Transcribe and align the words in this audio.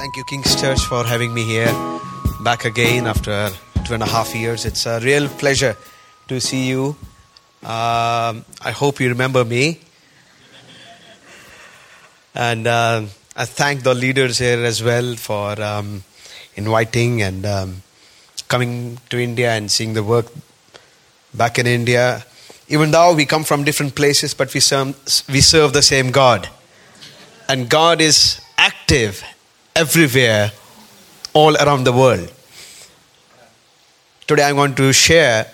Thank 0.00 0.16
you, 0.16 0.24
King's 0.24 0.58
Church, 0.58 0.80
for 0.86 1.04
having 1.04 1.34
me 1.34 1.44
here 1.44 1.70
back 2.40 2.64
again 2.64 3.06
after 3.06 3.50
two 3.84 3.92
and 3.92 4.02
a 4.02 4.06
half 4.06 4.34
years. 4.34 4.64
It's 4.64 4.86
a 4.86 4.98
real 4.98 5.28
pleasure 5.28 5.76
to 6.26 6.40
see 6.40 6.68
you. 6.68 6.96
Um, 7.62 8.46
I 8.62 8.72
hope 8.74 8.98
you 8.98 9.10
remember 9.10 9.44
me. 9.44 9.78
And 12.34 12.66
uh, 12.66 13.02
I 13.36 13.44
thank 13.44 13.82
the 13.82 13.92
leaders 13.92 14.38
here 14.38 14.64
as 14.64 14.82
well 14.82 15.16
for 15.16 15.60
um, 15.60 16.02
inviting 16.54 17.20
and 17.20 17.44
um, 17.44 17.82
coming 18.48 18.96
to 19.10 19.18
India 19.18 19.52
and 19.52 19.70
seeing 19.70 19.92
the 19.92 20.02
work 20.02 20.32
back 21.34 21.58
in 21.58 21.66
India. 21.66 22.24
Even 22.68 22.90
though 22.90 23.14
we 23.14 23.26
come 23.26 23.44
from 23.44 23.64
different 23.64 23.94
places, 23.94 24.32
but 24.32 24.54
we 24.54 24.60
serve, 24.60 24.96
we 25.28 25.42
serve 25.42 25.74
the 25.74 25.82
same 25.82 26.10
God. 26.10 26.48
And 27.50 27.68
God 27.68 28.00
is 28.00 28.40
active 28.56 29.22
everywhere, 29.80 30.52
all 31.32 31.56
around 31.56 31.84
the 31.84 31.92
world. 31.92 32.30
Today 34.26 34.44
I'm 34.44 34.56
going 34.56 34.74
to 34.74 34.92
share 34.92 35.50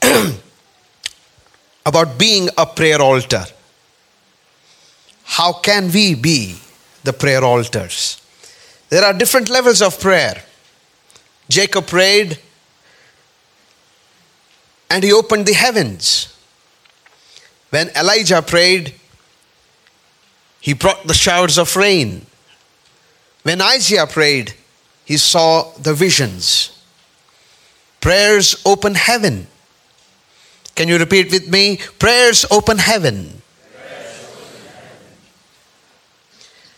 about 1.84 2.16
being 2.16 2.48
a 2.56 2.64
prayer 2.64 3.02
altar. 3.02 3.44
How 5.24 5.52
can 5.52 5.90
we 5.90 6.14
be 6.14 6.60
the 7.02 7.12
prayer 7.12 7.42
altars? 7.42 8.22
There 8.88 9.04
are 9.04 9.12
different 9.12 9.50
levels 9.50 9.82
of 9.82 9.98
prayer. 9.98 10.44
Jacob 11.48 11.88
prayed 11.88 12.38
and 14.88 15.02
he 15.02 15.12
opened 15.12 15.46
the 15.46 15.54
heavens. 15.54 16.32
When 17.70 17.88
Elijah 17.96 18.42
prayed, 18.42 18.94
he 20.60 20.72
brought 20.72 21.04
the 21.04 21.14
showers 21.14 21.58
of 21.58 21.74
rain. 21.74 22.26
When 23.42 23.60
Isaiah 23.60 24.06
prayed, 24.06 24.54
he 25.04 25.16
saw 25.16 25.72
the 25.78 25.94
visions. 25.94 26.76
Prayers 28.00 28.60
open 28.64 28.94
heaven. 28.94 29.46
Can 30.74 30.88
you 30.88 30.98
repeat 30.98 31.30
with 31.30 31.48
me? 31.48 31.78
Prayers 31.98 32.44
open 32.50 32.78
heaven. 32.78 33.42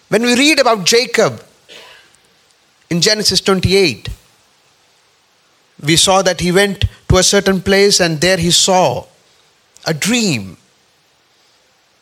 When 0.09 0.23
we 0.23 0.35
read 0.35 0.61
about 0.61 0.85
Jacob 0.85 1.43
in 2.91 3.01
Genesis 3.01 3.41
28, 3.41 4.09
we 5.83 5.97
saw 5.97 6.23
that 6.23 6.41
he 6.41 6.53
went 6.53 6.85
to 7.09 7.17
a 7.17 7.23
certain 7.23 7.61
place 7.61 8.01
and 8.01 8.21
there 8.21 8.37
he 8.37 8.51
saw 8.51 9.07
a 9.87 9.95
dream 9.95 10.57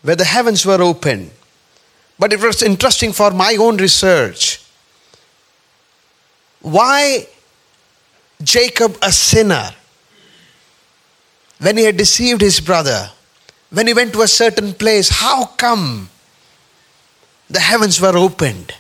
where 0.03 0.16
the 0.16 0.25
heavens 0.25 0.66
were 0.66 0.83
open. 0.83 1.31
But 2.20 2.34
it 2.34 2.40
was 2.40 2.62
interesting 2.62 3.14
for 3.14 3.30
my 3.30 3.56
own 3.58 3.78
research. 3.78 4.62
Why 6.60 7.26
Jacob, 8.42 8.98
a 9.00 9.10
sinner, 9.10 9.70
when 11.60 11.78
he 11.78 11.84
had 11.84 11.96
deceived 11.96 12.42
his 12.42 12.60
brother, 12.60 13.10
when 13.70 13.86
he 13.86 13.94
went 13.94 14.12
to 14.12 14.20
a 14.20 14.28
certain 14.28 14.74
place, 14.74 15.08
how 15.08 15.46
come 15.46 16.10
the 17.48 17.60
heavens 17.60 17.98
were 17.98 18.16
opened? 18.16 18.74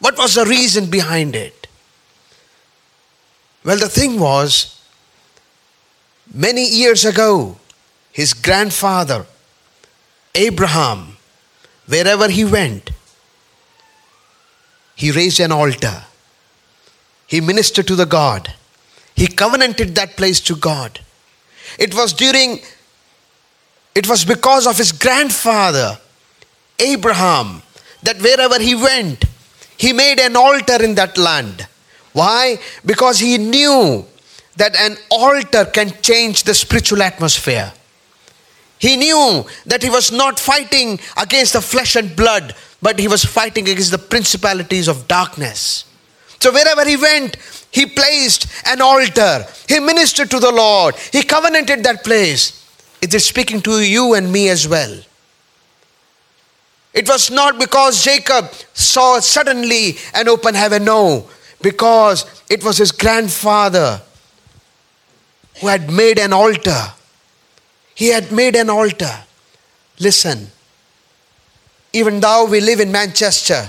What 0.00 0.18
was 0.18 0.34
the 0.34 0.44
reason 0.44 0.90
behind 0.90 1.36
it? 1.36 1.68
Well, 3.62 3.78
the 3.78 3.88
thing 3.88 4.18
was, 4.18 4.82
many 6.34 6.68
years 6.68 7.04
ago, 7.04 7.58
his 8.10 8.34
grandfather, 8.34 9.24
Abraham, 10.34 11.11
wherever 11.86 12.28
he 12.28 12.44
went, 12.44 12.90
he 14.94 15.10
raised 15.10 15.40
an 15.40 15.52
altar. 15.52 16.04
He 17.26 17.40
ministered 17.40 17.86
to 17.88 17.96
the 17.96 18.06
God. 18.06 18.54
He 19.14 19.26
covenanted 19.26 19.94
that 19.94 20.16
place 20.16 20.40
to 20.40 20.56
God. 20.56 21.00
It 21.78 21.94
was 21.94 22.12
during, 22.12 22.60
it 23.94 24.08
was 24.08 24.24
because 24.24 24.66
of 24.66 24.78
his 24.78 24.92
grandfather, 24.92 25.98
Abraham, 26.78 27.62
that 28.02 28.20
wherever 28.20 28.58
he 28.58 28.74
went, 28.74 29.24
he 29.76 29.92
made 29.92 30.20
an 30.20 30.36
altar 30.36 30.82
in 30.82 30.94
that 30.96 31.16
land. 31.16 31.66
Why? 32.12 32.58
Because 32.84 33.18
he 33.18 33.38
knew 33.38 34.04
that 34.56 34.76
an 34.76 34.96
altar 35.10 35.64
can 35.64 35.90
change 36.02 36.42
the 36.42 36.54
spiritual 36.54 37.02
atmosphere. 37.02 37.72
He 38.82 38.96
knew 38.96 39.46
that 39.64 39.80
he 39.80 39.90
was 39.90 40.10
not 40.10 40.40
fighting 40.40 40.98
against 41.16 41.52
the 41.52 41.60
flesh 41.60 41.94
and 41.94 42.16
blood, 42.16 42.56
but 42.82 42.98
he 42.98 43.06
was 43.06 43.24
fighting 43.24 43.68
against 43.68 43.92
the 43.92 43.98
principalities 43.98 44.88
of 44.88 45.06
darkness. 45.06 45.84
So 46.40 46.50
wherever 46.50 46.84
he 46.84 46.96
went, 46.96 47.36
he 47.70 47.86
placed 47.86 48.48
an 48.66 48.80
altar. 48.82 49.46
He 49.68 49.78
ministered 49.78 50.32
to 50.32 50.40
the 50.40 50.50
Lord. 50.50 50.96
He 51.12 51.22
covenanted 51.22 51.84
that 51.84 52.02
place. 52.02 52.60
It 53.00 53.14
is 53.14 53.24
speaking 53.24 53.60
to 53.62 53.80
you 53.80 54.14
and 54.14 54.32
me 54.32 54.48
as 54.48 54.66
well. 54.66 54.98
It 56.92 57.08
was 57.08 57.30
not 57.30 57.60
because 57.60 58.02
Jacob 58.02 58.50
saw 58.74 59.20
suddenly 59.20 59.96
an 60.12 60.28
open 60.28 60.56
heaven, 60.56 60.86
no, 60.86 61.30
because 61.60 62.26
it 62.50 62.64
was 62.64 62.78
his 62.78 62.90
grandfather 62.90 64.02
who 65.60 65.68
had 65.68 65.88
made 65.88 66.18
an 66.18 66.32
altar. 66.32 66.94
He 67.94 68.08
had 68.08 68.32
made 68.32 68.56
an 68.56 68.70
altar. 68.70 69.24
Listen, 69.98 70.50
even 71.92 72.20
though 72.20 72.46
we 72.46 72.60
live 72.60 72.80
in 72.80 72.90
Manchester, 72.90 73.68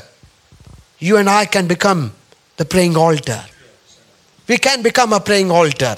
you 1.00 1.18
and 1.18 1.30
I 1.30 1.46
can 1.46 1.68
become 1.68 2.14
the 2.58 2.66
praying 2.66 2.96
altar. 2.96 3.44
We 4.48 4.58
can 4.58 4.82
become 4.82 5.14
a 5.14 5.20
praying 5.20 5.52
altar. 5.52 5.96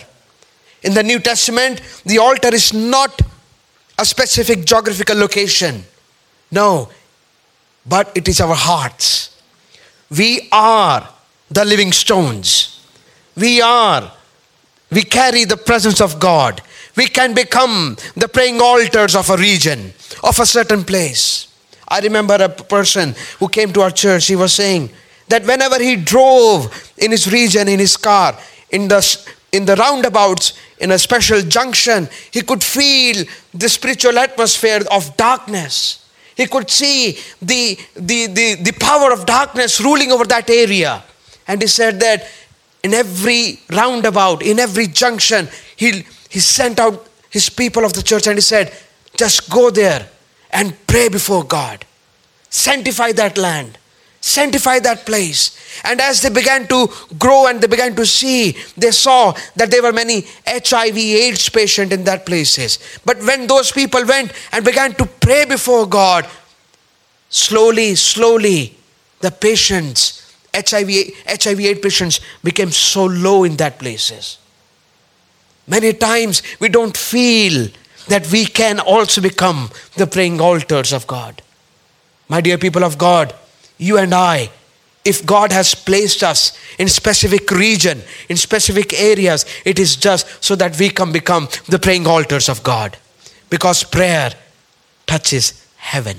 In 0.83 0.93
the 0.93 1.03
New 1.03 1.19
Testament, 1.19 1.81
the 2.05 2.19
altar 2.19 2.53
is 2.53 2.73
not 2.73 3.21
a 3.97 4.05
specific 4.05 4.65
geographical 4.65 5.17
location. 5.17 5.83
No, 6.51 6.89
but 7.85 8.11
it 8.15 8.27
is 8.27 8.41
our 8.41 8.55
hearts. 8.55 9.35
We 10.09 10.47
are 10.51 11.09
the 11.49 11.65
living 11.65 11.91
stones. 11.91 12.85
We 13.35 13.61
are, 13.61 14.11
we 14.91 15.03
carry 15.03 15.43
the 15.43 15.57
presence 15.57 16.01
of 16.01 16.19
God. 16.19 16.61
We 16.95 17.07
can 17.07 17.33
become 17.33 17.97
the 18.15 18.27
praying 18.27 18.61
altars 18.61 19.15
of 19.15 19.29
a 19.29 19.37
region, 19.37 19.93
of 20.23 20.39
a 20.39 20.45
certain 20.45 20.83
place. 20.83 21.47
I 21.87 21.99
remember 21.99 22.35
a 22.35 22.49
person 22.49 23.15
who 23.39 23.47
came 23.49 23.73
to 23.73 23.81
our 23.81 23.91
church, 23.91 24.27
he 24.27 24.35
was 24.35 24.53
saying, 24.53 24.89
that 25.27 25.45
whenever 25.45 25.81
he 25.81 25.95
drove 25.95 26.93
in 26.97 27.11
his 27.11 27.31
region, 27.31 27.67
in 27.67 27.79
his 27.79 27.97
car, 27.97 28.37
in 28.69 28.87
the, 28.87 29.27
in 29.51 29.65
the 29.65 29.75
roundabouts, 29.75 30.53
in 30.79 30.91
a 30.91 30.99
special 30.99 31.41
junction, 31.41 32.07
he 32.31 32.41
could 32.41 32.63
feel 32.63 33.25
the 33.53 33.69
spiritual 33.69 34.17
atmosphere 34.17 34.81
of 34.91 35.15
darkness. 35.17 36.07
He 36.35 36.47
could 36.47 36.69
see 36.69 37.17
the, 37.41 37.77
the, 37.95 38.27
the, 38.27 38.55
the 38.55 38.73
power 38.79 39.11
of 39.11 39.25
darkness 39.25 39.79
ruling 39.81 40.11
over 40.11 40.25
that 40.25 40.49
area. 40.49 41.03
And 41.47 41.61
he 41.61 41.67
said 41.67 41.99
that 42.01 42.27
in 42.83 42.93
every 42.93 43.59
roundabout, 43.71 44.41
in 44.41 44.59
every 44.59 44.87
junction, 44.87 45.47
he, 45.75 46.05
he 46.35 46.41
sent 46.41 46.79
out 46.79 47.07
his 47.29 47.49
people 47.49 47.85
of 47.85 47.93
the 47.93 48.03
church 48.03 48.27
and 48.27 48.35
he 48.35 48.41
said, 48.41 48.73
just 49.15 49.49
go 49.49 49.69
there 49.69 50.07
and 50.51 50.75
pray 50.85 51.07
before 51.07 51.43
God. 51.43 51.85
Sanctify 52.49 53.13
that 53.13 53.37
land 53.37 53.77
sanctify 54.25 54.79
that 54.79 55.05
place. 55.05 55.55
And 55.83 56.01
as 56.01 56.23
they 56.23 56.31
began 56.31 56.67
to 56.67 56.89
grow 57.19 57.45
and 57.45 57.61
they 57.61 57.67
began 57.67 57.95
to 57.95 58.05
see, 58.07 58.57
they 58.75 58.89
saw 58.89 59.35
that 59.55 59.69
there 59.69 59.83
were 59.83 59.93
many 59.93 60.25
HIV 60.47 60.97
AIDS 60.97 61.49
patients 61.49 61.93
in 61.93 62.03
that 62.05 62.25
places. 62.25 62.79
But 63.05 63.19
when 63.19 63.45
those 63.45 63.71
people 63.71 64.03
went 64.03 64.31
and 64.51 64.65
began 64.65 64.95
to 64.95 65.05
pray 65.05 65.45
before 65.45 65.85
God, 65.85 66.27
slowly, 67.29 67.93
slowly, 67.93 68.75
the 69.19 69.29
patients, 69.29 70.33
HIV, 70.55 70.89
HIV 71.27 71.59
AIDS 71.59 71.79
patients 71.81 72.19
became 72.43 72.71
so 72.71 73.05
low 73.05 73.43
in 73.43 73.57
that 73.57 73.77
places. 73.77 74.39
Many 75.67 75.93
times 75.93 76.43
we 76.59 76.69
don't 76.69 76.95
feel 76.95 77.69
that 78.07 78.31
we 78.31 78.45
can 78.45 78.79
also 78.79 79.21
become 79.21 79.71
the 79.95 80.07
praying 80.07 80.39
altars 80.39 80.93
of 80.93 81.07
God. 81.07 81.41
My 82.27 82.41
dear 82.41 82.57
people 82.57 82.83
of 82.83 82.97
God, 82.97 83.33
you 83.77 83.97
and 83.97 84.13
I, 84.13 84.49
if 85.03 85.25
God 85.25 85.51
has 85.51 85.75
placed 85.75 86.23
us 86.23 86.57
in 86.79 86.87
specific 86.87 87.49
region, 87.51 88.01
in 88.27 88.37
specific 88.37 88.93
areas, 88.93 89.45
it 89.63 89.77
is 89.77 89.95
just 89.95 90.43
so 90.43 90.55
that 90.55 90.79
we 90.79 90.89
can 90.89 91.11
become 91.11 91.47
the 91.67 91.79
praying 91.79 92.07
altars 92.07 92.49
of 92.49 92.63
God. 92.63 92.97
Because 93.49 93.83
prayer 93.83 94.31
touches 95.05 95.67
heaven. 95.77 96.17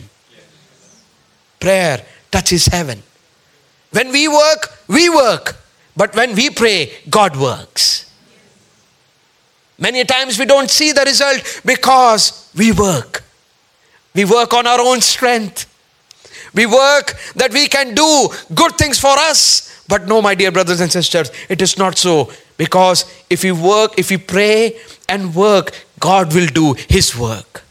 Prayer 1.58 2.04
touches 2.30 2.66
heaven. 2.66 3.02
When 3.90 4.12
we 4.12 4.28
work, 4.28 4.78
we 4.86 5.08
work. 5.08 5.56
But 5.96 6.14
when 6.14 6.36
we 6.36 6.50
pray, 6.50 6.92
God 7.10 7.36
works. 7.36 8.05
Many 9.78 10.04
times 10.04 10.38
we 10.38 10.46
don't 10.46 10.70
see 10.70 10.92
the 10.92 11.02
result 11.02 11.60
because 11.64 12.50
we 12.56 12.72
work. 12.72 13.22
We 14.14 14.24
work 14.24 14.54
on 14.54 14.66
our 14.66 14.80
own 14.80 15.00
strength. 15.00 15.72
We 16.54 16.64
work 16.64 17.14
that 17.34 17.52
we 17.52 17.66
can 17.68 17.94
do 17.94 18.28
good 18.54 18.76
things 18.76 18.98
for 18.98 19.12
us. 19.12 19.84
But 19.88 20.08
no, 20.08 20.22
my 20.22 20.34
dear 20.34 20.50
brothers 20.50 20.80
and 20.80 20.90
sisters, 20.90 21.30
it 21.48 21.60
is 21.60 21.76
not 21.76 21.98
so. 21.98 22.32
Because 22.56 23.04
if 23.28 23.44
we 23.44 23.52
work, 23.52 23.98
if 23.98 24.10
we 24.10 24.16
pray 24.16 24.78
and 25.08 25.34
work, 25.34 25.72
God 26.00 26.34
will 26.34 26.46
do 26.46 26.74
His 26.88 27.16
work. 27.16 27.62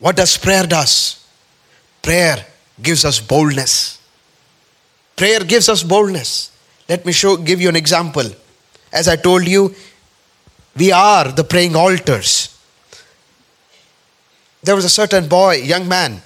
What 0.00 0.16
does 0.16 0.36
prayer 0.36 0.66
does? 0.66 1.24
Prayer 2.02 2.44
gives 2.82 3.04
us 3.04 3.20
boldness. 3.20 3.98
Prayer 5.16 5.40
gives 5.40 5.68
us 5.68 5.82
boldness. 5.82 6.50
Let 6.88 7.06
me 7.06 7.12
show 7.12 7.36
give 7.36 7.60
you 7.60 7.68
an 7.68 7.76
example. 7.76 8.24
As 8.94 9.08
I 9.08 9.16
told 9.16 9.46
you, 9.46 9.74
we 10.76 10.92
are 10.92 11.30
the 11.32 11.42
praying 11.42 11.74
altars. 11.74 12.56
There 14.62 14.76
was 14.76 14.84
a 14.84 14.88
certain 14.88 15.28
boy, 15.28 15.56
young 15.56 15.88
man, 15.88 16.22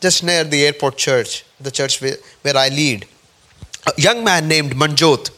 just 0.00 0.24
near 0.24 0.42
the 0.42 0.64
airport 0.66 0.96
church, 0.96 1.44
the 1.60 1.70
church 1.70 2.00
where, 2.00 2.56
I 2.56 2.70
lead. 2.70 3.06
A 3.86 3.92
young 4.00 4.24
man 4.24 4.48
named 4.48 4.74
Manjot. 4.74 5.30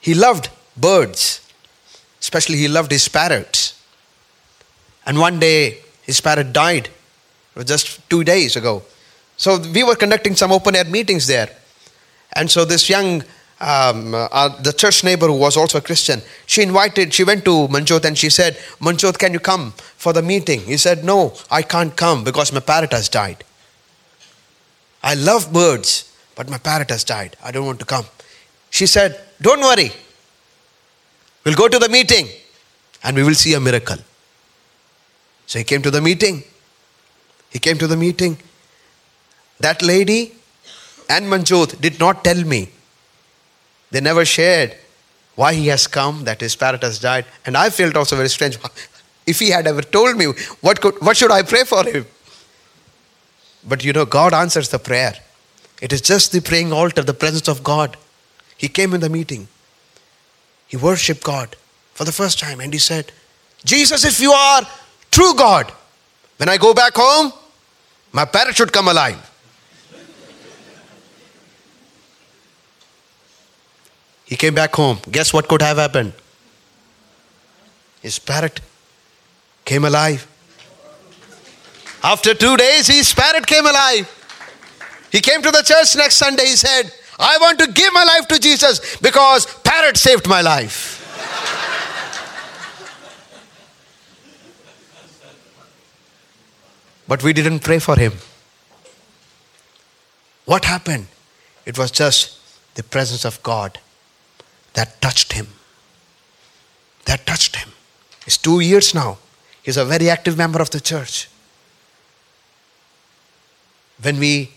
He 0.00 0.14
loved 0.14 0.50
birds, 0.76 1.40
especially 2.20 2.58
he 2.58 2.68
loved 2.68 2.92
his 2.92 3.08
parrots. 3.08 3.82
And 5.06 5.18
one 5.18 5.40
day 5.40 5.78
his 6.02 6.20
parrot 6.20 6.52
died. 6.52 6.90
Just 7.64 8.08
two 8.10 8.24
days 8.24 8.56
ago. 8.56 8.82
So 9.36 9.58
we 9.58 9.84
were 9.84 9.96
conducting 9.96 10.34
some 10.34 10.52
open 10.52 10.76
air 10.76 10.84
meetings 10.84 11.26
there. 11.26 11.48
And 12.32 12.50
so 12.50 12.64
this 12.64 12.88
young, 12.88 13.22
um, 13.60 14.14
uh, 14.14 14.48
the 14.62 14.72
church 14.72 15.04
neighbor 15.04 15.26
who 15.26 15.36
was 15.38 15.56
also 15.56 15.78
a 15.78 15.80
Christian, 15.80 16.20
she 16.46 16.62
invited, 16.62 17.14
she 17.14 17.24
went 17.24 17.44
to 17.44 17.68
Manjot 17.68 18.04
and 18.04 18.18
she 18.18 18.30
said, 18.30 18.54
Manjot, 18.80 19.18
can 19.18 19.32
you 19.32 19.38
come 19.38 19.72
for 19.96 20.12
the 20.12 20.22
meeting? 20.22 20.60
He 20.60 20.76
said, 20.76 21.04
No, 21.04 21.34
I 21.50 21.62
can't 21.62 21.96
come 21.96 22.24
because 22.24 22.52
my 22.52 22.60
parrot 22.60 22.92
has 22.92 23.08
died. 23.08 23.44
I 25.02 25.14
love 25.14 25.52
birds, 25.52 26.12
but 26.34 26.48
my 26.48 26.58
parrot 26.58 26.90
has 26.90 27.04
died. 27.04 27.36
I 27.42 27.52
don't 27.52 27.66
want 27.66 27.78
to 27.80 27.86
come. 27.86 28.06
She 28.70 28.86
said, 28.86 29.20
Don't 29.40 29.60
worry. 29.60 29.92
We'll 31.44 31.54
go 31.54 31.68
to 31.68 31.78
the 31.78 31.88
meeting 31.88 32.26
and 33.02 33.16
we 33.16 33.22
will 33.22 33.34
see 33.34 33.54
a 33.54 33.60
miracle. 33.60 33.98
So 35.46 35.58
he 35.58 35.64
came 35.64 35.82
to 35.82 35.90
the 35.90 36.00
meeting. 36.00 36.42
He 37.50 37.58
came 37.58 37.78
to 37.78 37.86
the 37.86 37.96
meeting. 37.96 38.38
That 39.60 39.82
lady 39.82 40.34
and 41.08 41.26
Manjot 41.26 41.80
did 41.80 42.00
not 42.00 42.24
tell 42.24 42.42
me. 42.42 42.70
They 43.94 44.00
never 44.00 44.24
shared 44.24 44.74
why 45.36 45.54
he 45.54 45.68
has 45.68 45.86
come, 45.86 46.24
that 46.24 46.40
his 46.40 46.56
parrot 46.56 46.82
has 46.82 46.98
died. 46.98 47.26
And 47.46 47.56
I 47.56 47.70
felt 47.70 47.96
also 47.96 48.16
very 48.16 48.28
strange. 48.28 48.58
If 49.26 49.38
he 49.38 49.50
had 49.50 49.68
ever 49.68 49.82
told 49.82 50.16
me, 50.16 50.26
what, 50.60 50.80
could, 50.80 51.00
what 51.00 51.16
should 51.16 51.30
I 51.30 51.42
pray 51.42 51.62
for 51.62 51.84
him? 51.84 52.04
But 53.66 53.84
you 53.84 53.92
know, 53.92 54.04
God 54.04 54.34
answers 54.34 54.68
the 54.68 54.80
prayer. 54.80 55.14
It 55.80 55.92
is 55.92 56.00
just 56.00 56.32
the 56.32 56.40
praying 56.40 56.72
altar, 56.72 57.02
the 57.02 57.14
presence 57.14 57.46
of 57.46 57.62
God. 57.62 57.96
He 58.56 58.68
came 58.68 58.94
in 58.94 59.00
the 59.00 59.08
meeting. 59.08 59.46
He 60.66 60.76
worshiped 60.76 61.22
God 61.22 61.56
for 61.94 62.04
the 62.04 62.12
first 62.12 62.40
time 62.40 62.58
and 62.60 62.72
he 62.72 62.80
said, 62.80 63.12
Jesus, 63.64 64.04
if 64.04 64.20
you 64.20 64.32
are 64.32 64.62
true 65.12 65.34
God, 65.34 65.72
when 66.38 66.48
I 66.48 66.56
go 66.56 66.74
back 66.74 66.94
home, 66.96 67.32
my 68.12 68.24
parrot 68.24 68.56
should 68.56 68.72
come 68.72 68.88
alive. 68.88 69.30
He 74.24 74.36
came 74.36 74.54
back 74.54 74.74
home. 74.74 74.98
Guess 75.10 75.32
what 75.32 75.48
could 75.48 75.62
have 75.62 75.76
happened? 75.76 76.12
His 78.00 78.18
parrot 78.18 78.60
came 79.64 79.84
alive. 79.84 80.26
After 82.02 82.34
two 82.34 82.56
days, 82.56 82.86
his 82.86 83.14
parrot 83.14 83.46
came 83.46 83.64
alive. 83.64 84.10
He 85.10 85.20
came 85.20 85.42
to 85.42 85.50
the 85.50 85.62
church 85.62 85.96
next 85.96 86.16
Sunday. 86.16 86.46
He 86.46 86.56
said, 86.56 86.92
I 87.18 87.38
want 87.38 87.58
to 87.60 87.66
give 87.70 87.92
my 87.92 88.04
life 88.04 88.28
to 88.28 88.38
Jesus 88.38 88.96
because 88.96 89.46
parrot 89.62 89.96
saved 89.96 90.28
my 90.28 90.40
life. 90.40 91.00
but 97.06 97.22
we 97.22 97.32
didn't 97.32 97.60
pray 97.60 97.78
for 97.78 97.96
him. 97.96 98.12
What 100.44 100.64
happened? 100.64 101.06
It 101.64 101.78
was 101.78 101.90
just 101.90 102.38
the 102.74 102.82
presence 102.82 103.24
of 103.24 103.42
God 103.42 103.78
that 104.74 105.00
touched 105.00 105.32
him. 105.32 105.48
That 107.06 107.26
touched 107.26 107.56
him. 107.56 107.70
It's 108.26 108.38
two 108.38 108.60
years 108.60 108.94
now. 108.94 109.18
He's 109.62 109.76
a 109.76 109.84
very 109.84 110.10
active 110.10 110.36
member 110.36 110.60
of 110.60 110.70
the 110.70 110.80
church. 110.80 111.28
When 114.02 114.18
we 114.18 114.50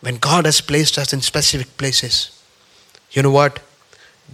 when 0.00 0.16
God 0.16 0.46
has 0.46 0.60
placed 0.60 0.96
us 0.98 1.12
in 1.12 1.20
specific 1.20 1.76
places, 1.76 2.42
you 3.12 3.22
know 3.22 3.30
what? 3.30 3.60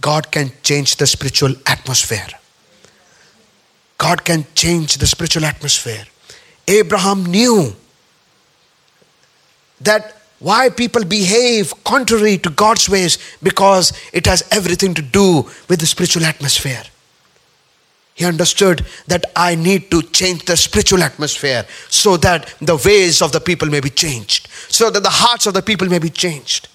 God 0.00 0.30
can 0.30 0.52
change 0.62 0.96
the 0.96 1.06
spiritual 1.06 1.54
atmosphere. 1.66 2.28
God 3.98 4.24
can 4.24 4.46
change 4.54 4.98
the 4.98 5.06
spiritual 5.06 5.44
atmosphere. 5.44 6.04
Abraham 6.68 7.24
knew 7.24 7.74
that 9.80 10.16
why 10.38 10.68
people 10.68 11.04
behave 11.04 11.72
contrary 11.84 12.38
to 12.38 12.50
God's 12.50 12.88
ways 12.88 13.18
because 13.42 13.92
it 14.12 14.26
has 14.26 14.46
everything 14.50 14.94
to 14.94 15.02
do 15.02 15.42
with 15.68 15.80
the 15.80 15.86
spiritual 15.86 16.24
atmosphere. 16.24 16.82
He 18.14 18.24
understood 18.24 18.84
that 19.08 19.26
I 19.36 19.54
need 19.54 19.90
to 19.90 20.02
change 20.02 20.44
the 20.44 20.56
spiritual 20.56 21.02
atmosphere 21.02 21.66
so 21.88 22.16
that 22.18 22.54
the 22.60 22.76
ways 22.76 23.20
of 23.20 23.32
the 23.32 23.40
people 23.40 23.68
may 23.68 23.80
be 23.80 23.90
changed, 23.90 24.48
so 24.68 24.90
that 24.90 25.02
the 25.02 25.10
hearts 25.10 25.46
of 25.46 25.54
the 25.54 25.62
people 25.62 25.88
may 25.88 25.98
be 25.98 26.08
changed. 26.08 26.68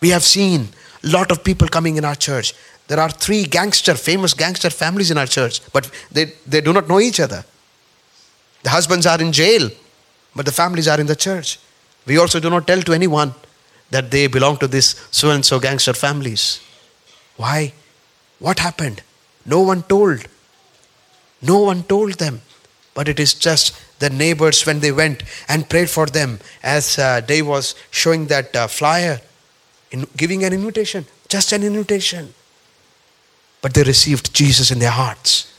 We 0.00 0.10
have 0.10 0.22
seen 0.22 0.68
a 1.02 1.08
lot 1.08 1.32
of 1.32 1.42
people 1.42 1.66
coming 1.66 1.96
in 1.96 2.04
our 2.04 2.14
church. 2.14 2.54
There 2.86 3.00
are 3.00 3.10
three 3.10 3.44
gangster, 3.44 3.94
famous 3.94 4.32
gangster 4.32 4.70
families 4.70 5.10
in 5.10 5.18
our 5.18 5.26
church, 5.26 5.60
but 5.72 5.90
they, 6.12 6.26
they 6.46 6.60
do 6.60 6.72
not 6.72 6.88
know 6.88 7.00
each 7.00 7.18
other. 7.18 7.44
The 8.62 8.70
husbands 8.70 9.06
are 9.06 9.20
in 9.20 9.32
jail, 9.32 9.70
but 10.36 10.46
the 10.46 10.52
families 10.52 10.86
are 10.86 11.00
in 11.00 11.06
the 11.06 11.16
church. 11.16 11.58
We 12.06 12.18
also 12.18 12.40
do 12.40 12.50
not 12.50 12.66
tell 12.66 12.82
to 12.82 12.92
anyone 12.92 13.34
that 13.90 14.10
they 14.10 14.26
belong 14.26 14.56
to 14.58 14.68
this 14.68 15.06
so 15.10 15.30
and 15.30 15.44
so 15.44 15.58
gangster 15.60 15.92
families. 15.92 16.60
Why? 17.36 17.72
What 18.38 18.58
happened? 18.58 19.02
No 19.44 19.60
one 19.60 19.82
told. 19.82 20.26
No 21.42 21.60
one 21.60 21.82
told 21.82 22.14
them. 22.14 22.42
But 22.94 23.08
it 23.08 23.20
is 23.20 23.34
just 23.34 23.76
the 23.98 24.10
neighbors 24.10 24.64
when 24.64 24.80
they 24.80 24.92
went 24.92 25.22
and 25.48 25.68
prayed 25.68 25.90
for 25.90 26.06
them, 26.06 26.40
as 26.62 26.98
uh, 26.98 27.20
Dave 27.20 27.46
was 27.46 27.74
showing 27.90 28.26
that 28.26 28.54
uh, 28.56 28.66
flyer, 28.66 29.20
in 29.90 30.06
giving 30.16 30.44
an 30.44 30.52
invitation, 30.52 31.06
just 31.28 31.52
an 31.52 31.62
invitation. 31.62 32.34
But 33.60 33.74
they 33.74 33.82
received 33.82 34.34
Jesus 34.34 34.70
in 34.70 34.78
their 34.78 34.90
hearts. 34.90 35.52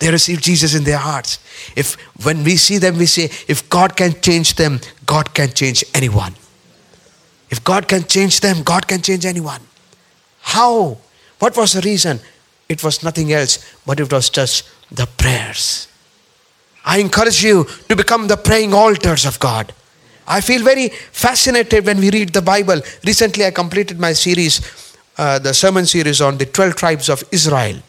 They 0.00 0.10
received 0.10 0.42
Jesus 0.42 0.74
in 0.74 0.84
their 0.84 0.98
hearts. 0.98 1.38
If 1.76 1.94
when 2.24 2.42
we 2.42 2.56
see 2.56 2.78
them, 2.78 2.96
we 2.96 3.06
say, 3.06 3.24
if 3.48 3.68
God 3.68 3.96
can 3.96 4.20
change 4.20 4.56
them, 4.56 4.80
God 5.06 5.34
can 5.34 5.52
change 5.52 5.84
anyone. 5.94 6.34
If 7.50 7.62
God 7.62 7.86
can 7.86 8.04
change 8.04 8.40
them, 8.40 8.62
God 8.62 8.86
can 8.86 9.02
change 9.02 9.26
anyone. 9.26 9.60
How? 10.40 10.98
What 11.38 11.56
was 11.56 11.74
the 11.74 11.82
reason? 11.82 12.18
It 12.68 12.82
was 12.82 13.02
nothing 13.02 13.32
else, 13.32 13.58
but 13.84 14.00
it 14.00 14.10
was 14.10 14.30
just 14.30 14.68
the 14.90 15.06
prayers. 15.06 15.88
I 16.84 16.98
encourage 16.98 17.44
you 17.44 17.66
to 17.88 17.94
become 17.94 18.26
the 18.26 18.36
praying 18.38 18.72
altars 18.72 19.26
of 19.26 19.38
God. 19.38 19.74
I 20.26 20.40
feel 20.40 20.62
very 20.62 20.88
fascinated 20.88 21.84
when 21.84 21.98
we 21.98 22.10
read 22.10 22.32
the 22.32 22.40
Bible. 22.40 22.80
Recently, 23.04 23.44
I 23.44 23.50
completed 23.50 23.98
my 23.98 24.12
series, 24.12 24.94
uh, 25.18 25.40
the 25.40 25.52
sermon 25.52 25.84
series 25.84 26.20
on 26.20 26.38
the 26.38 26.46
12 26.46 26.76
tribes 26.76 27.08
of 27.10 27.22
Israel. 27.32 27.82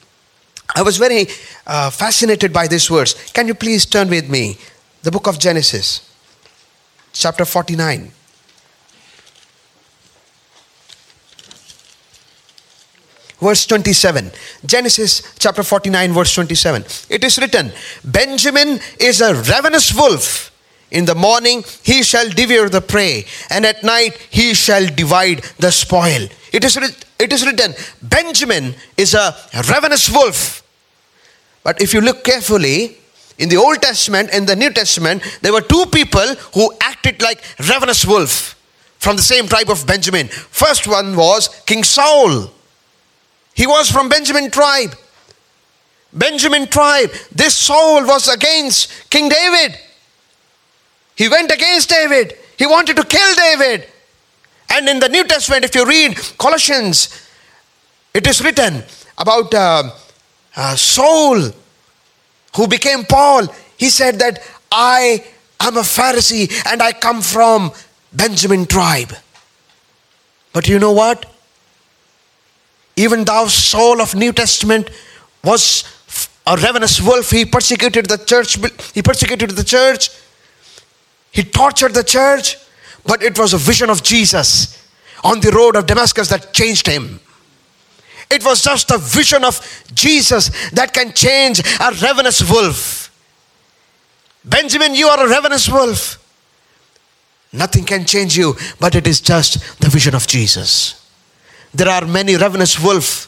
I 0.75 0.81
was 0.83 0.97
very 0.97 1.27
uh, 1.67 1.89
fascinated 1.89 2.53
by 2.53 2.67
this 2.67 2.87
verse. 2.87 3.31
Can 3.31 3.47
you 3.47 3.53
please 3.53 3.85
turn 3.85 4.09
with 4.09 4.29
me? 4.29 4.57
The 5.03 5.11
book 5.11 5.27
of 5.27 5.39
Genesis, 5.39 6.07
chapter 7.13 7.45
49. 7.45 8.11
Verse 13.39 13.65
27. 13.65 14.31
Genesis 14.65 15.33
chapter 15.39 15.63
49, 15.63 16.13
verse 16.13 16.33
27. 16.35 16.83
It 17.09 17.23
is 17.23 17.39
written 17.39 17.71
Benjamin 18.05 18.79
is 18.99 19.19
a 19.19 19.33
ravenous 19.33 19.93
wolf. 19.95 20.51
In 20.91 21.05
the 21.05 21.15
morning 21.15 21.63
he 21.83 22.03
shall 22.03 22.29
devour 22.29 22.69
the 22.69 22.81
prey, 22.81 23.25
and 23.49 23.65
at 23.65 23.83
night 23.83 24.15
he 24.29 24.53
shall 24.53 24.85
divide 24.85 25.39
the 25.57 25.71
spoil. 25.71 26.27
It 26.51 26.63
is, 26.63 26.77
it 26.77 27.33
is 27.33 27.45
written 27.45 27.73
Benjamin 28.01 28.75
is 28.95 29.15
a 29.15 29.35
ravenous 29.69 30.09
wolf. 30.09 30.60
But 31.63 31.81
if 31.81 31.93
you 31.93 32.01
look 32.01 32.23
carefully, 32.23 32.97
in 33.37 33.49
the 33.49 33.57
Old 33.57 33.81
Testament 33.81 34.29
and 34.31 34.47
the 34.47 34.55
New 34.55 34.71
Testament, 34.71 35.23
there 35.41 35.51
were 35.51 35.61
two 35.61 35.85
people 35.87 36.35
who 36.53 36.71
acted 36.79 37.21
like 37.21 37.41
ravenous 37.59 38.05
wolf 38.05 38.55
from 38.99 39.15
the 39.15 39.21
same 39.21 39.47
tribe 39.47 39.69
of 39.69 39.87
Benjamin. 39.87 40.27
First 40.27 40.87
one 40.87 41.15
was 41.15 41.47
King 41.65 41.83
Saul. 41.83 42.51
He 43.55 43.65
was 43.65 43.89
from 43.89 44.09
Benjamin 44.09 44.51
tribe. 44.51 44.95
Benjamin 46.13 46.67
tribe. 46.67 47.09
This 47.31 47.57
Saul 47.57 48.05
was 48.05 48.27
against 48.27 49.09
King 49.09 49.29
David. 49.29 49.77
He 51.15 51.27
went 51.29 51.51
against 51.51 51.89
David. 51.89 52.37
He 52.57 52.67
wanted 52.67 52.95
to 52.97 53.03
kill 53.03 53.35
David. 53.35 53.87
And 54.69 54.87
in 54.87 54.99
the 54.99 55.09
New 55.09 55.23
Testament, 55.23 55.65
if 55.65 55.73
you 55.73 55.85
read 55.85 56.15
Colossians, 56.37 57.27
it 58.13 58.27
is 58.27 58.43
written 58.43 58.83
about 59.17 59.53
uh, 59.53 59.89
uh, 60.55 60.75
Saul, 60.75 61.51
who 62.55 62.67
became 62.67 63.03
Paul. 63.03 63.47
He 63.77 63.89
said 63.89 64.19
that 64.19 64.39
I 64.71 65.23
am 65.59 65.77
a 65.77 65.81
Pharisee 65.81 66.51
and 66.71 66.81
I 66.81 66.91
come 66.91 67.21
from 67.21 67.71
Benjamin 68.13 68.65
tribe. 68.65 69.13
But 70.53 70.67
you 70.67 70.79
know 70.79 70.91
what? 70.91 71.25
Even 72.95 73.23
thou, 73.23 73.47
Saul 73.47 74.01
of 74.01 74.15
New 74.15 74.33
Testament, 74.33 74.89
was 75.43 75.85
a 76.45 76.57
ravenous 76.57 77.01
wolf. 77.01 77.31
He 77.31 77.45
persecuted 77.45 78.07
the 78.07 78.17
church. 78.17 78.57
He 78.93 79.01
persecuted 79.01 79.51
the 79.51 79.63
church. 79.63 80.09
He 81.31 81.43
tortured 81.43 81.93
the 81.93 82.03
church. 82.03 82.57
But 83.05 83.23
it 83.23 83.39
was 83.39 83.53
a 83.53 83.57
vision 83.57 83.89
of 83.89 84.03
Jesus 84.03 84.77
on 85.23 85.39
the 85.39 85.51
road 85.51 85.75
of 85.75 85.85
Damascus 85.85 86.29
that 86.29 86.53
changed 86.53 86.87
him. 86.87 87.19
It 88.31 88.45
was 88.45 88.63
just 88.63 88.89
a 88.91 88.97
vision 88.97 89.43
of 89.43 89.59
Jesus 89.93 90.49
that 90.71 90.93
can 90.93 91.11
change 91.11 91.59
a 91.59 91.91
ravenous 92.01 92.49
wolf. 92.49 93.09
Benjamin, 94.45 94.95
you 94.95 95.07
are 95.07 95.25
a 95.25 95.29
ravenous 95.29 95.69
wolf. 95.69 96.17
Nothing 97.51 97.83
can 97.83 98.05
change 98.05 98.37
you, 98.37 98.55
but 98.79 98.95
it 98.95 99.05
is 99.05 99.19
just 99.19 99.79
the 99.81 99.89
vision 99.89 100.15
of 100.15 100.25
Jesus. 100.27 101.05
There 101.73 101.89
are 101.89 102.05
many 102.05 102.37
ravenous 102.37 102.81
wolves 102.81 103.27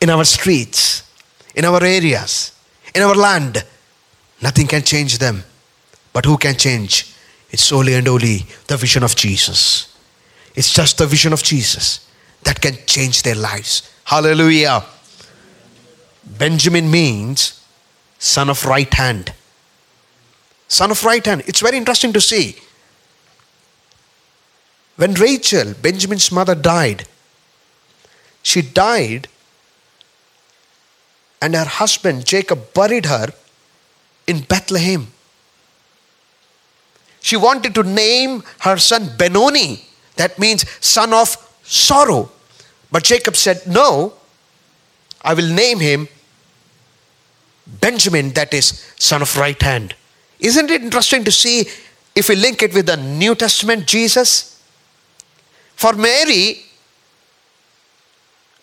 in 0.00 0.10
our 0.10 0.24
streets, 0.24 1.02
in 1.56 1.64
our 1.64 1.82
areas, 1.82 2.52
in 2.94 3.02
our 3.02 3.16
land. 3.16 3.64
Nothing 4.40 4.68
can 4.68 4.82
change 4.82 5.18
them. 5.18 5.42
But 6.12 6.24
who 6.24 6.38
can 6.38 6.56
change? 6.56 7.12
It's 7.50 7.64
solely 7.64 7.94
and 7.94 8.06
only 8.06 8.46
the 8.68 8.76
vision 8.76 9.02
of 9.02 9.16
Jesus. 9.16 9.92
It's 10.54 10.72
just 10.72 10.98
the 10.98 11.06
vision 11.06 11.32
of 11.32 11.42
Jesus 11.42 12.07
that 12.48 12.62
can 12.62 12.78
change 12.86 13.24
their 13.24 13.34
lives. 13.34 13.92
Hallelujah. 14.04 14.82
Benjamin 16.24 16.90
means 16.90 17.62
son 18.18 18.48
of 18.48 18.64
right 18.64 18.92
hand. 18.94 19.34
Son 20.66 20.90
of 20.90 21.04
right 21.04 21.24
hand. 21.26 21.42
It's 21.46 21.60
very 21.60 21.76
interesting 21.76 22.14
to 22.14 22.22
see. 22.22 22.56
When 24.96 25.12
Rachel, 25.12 25.74
Benjamin's 25.74 26.32
mother, 26.32 26.54
died, 26.54 27.06
she 28.42 28.62
died 28.62 29.28
and 31.42 31.54
her 31.54 31.66
husband 31.66 32.24
Jacob 32.24 32.72
buried 32.72 33.04
her 33.04 33.28
in 34.26 34.40
Bethlehem. 34.40 35.08
She 37.20 37.36
wanted 37.36 37.74
to 37.74 37.82
name 37.82 38.42
her 38.60 38.78
son 38.78 39.10
Benoni, 39.18 39.84
that 40.16 40.38
means 40.38 40.64
son 40.80 41.12
of 41.12 41.36
sorrow. 41.62 42.30
But 42.90 43.04
Jacob 43.04 43.36
said, 43.36 43.66
No, 43.66 44.14
I 45.22 45.34
will 45.34 45.48
name 45.48 45.80
him 45.80 46.08
Benjamin, 47.80 48.30
that 48.30 48.54
is 48.54 48.92
son 48.98 49.22
of 49.22 49.36
right 49.36 49.60
hand. 49.60 49.94
Isn't 50.40 50.70
it 50.70 50.82
interesting 50.82 51.24
to 51.24 51.32
see 51.32 51.68
if 52.14 52.28
we 52.28 52.36
link 52.36 52.62
it 52.62 52.72
with 52.72 52.86
the 52.86 52.96
New 52.96 53.34
Testament 53.34 53.86
Jesus? 53.86 54.62
For 55.74 55.92
Mary, 55.92 56.62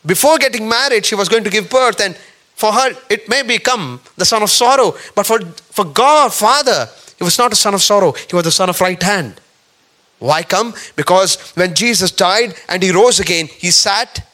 before 0.05 0.37
getting 0.37 0.67
married, 0.67 1.05
she 1.05 1.15
was 1.15 1.29
going 1.29 1.43
to 1.43 1.49
give 1.49 1.69
birth, 1.69 2.01
and 2.01 2.15
for 2.55 2.71
her, 2.71 2.95
it 3.09 3.29
may 3.29 3.43
become 3.43 4.01
the 4.17 4.25
son 4.25 4.41
of 4.41 4.49
sorrow. 4.49 4.95
But 5.13 5.25
for, 5.25 5.39
for 5.39 5.85
God, 5.85 6.33
Father, 6.33 6.89
he 7.17 7.23
was 7.23 7.37
not 7.37 7.51
a 7.53 7.55
son 7.55 7.73
of 7.73 7.81
sorrow, 7.81 8.11
he 8.11 8.35
was 8.35 8.45
the 8.45 8.51
son 8.51 8.69
of 8.69 8.81
right 8.81 9.01
hand. 9.01 9.39
Why 10.19 10.43
come? 10.43 10.73
Because 10.95 11.51
when 11.51 11.75
Jesus 11.75 12.11
died 12.11 12.55
and 12.69 12.81
he 12.81 12.91
rose 12.91 13.19
again, 13.19 13.47
he 13.47 13.71
sat 13.71 14.25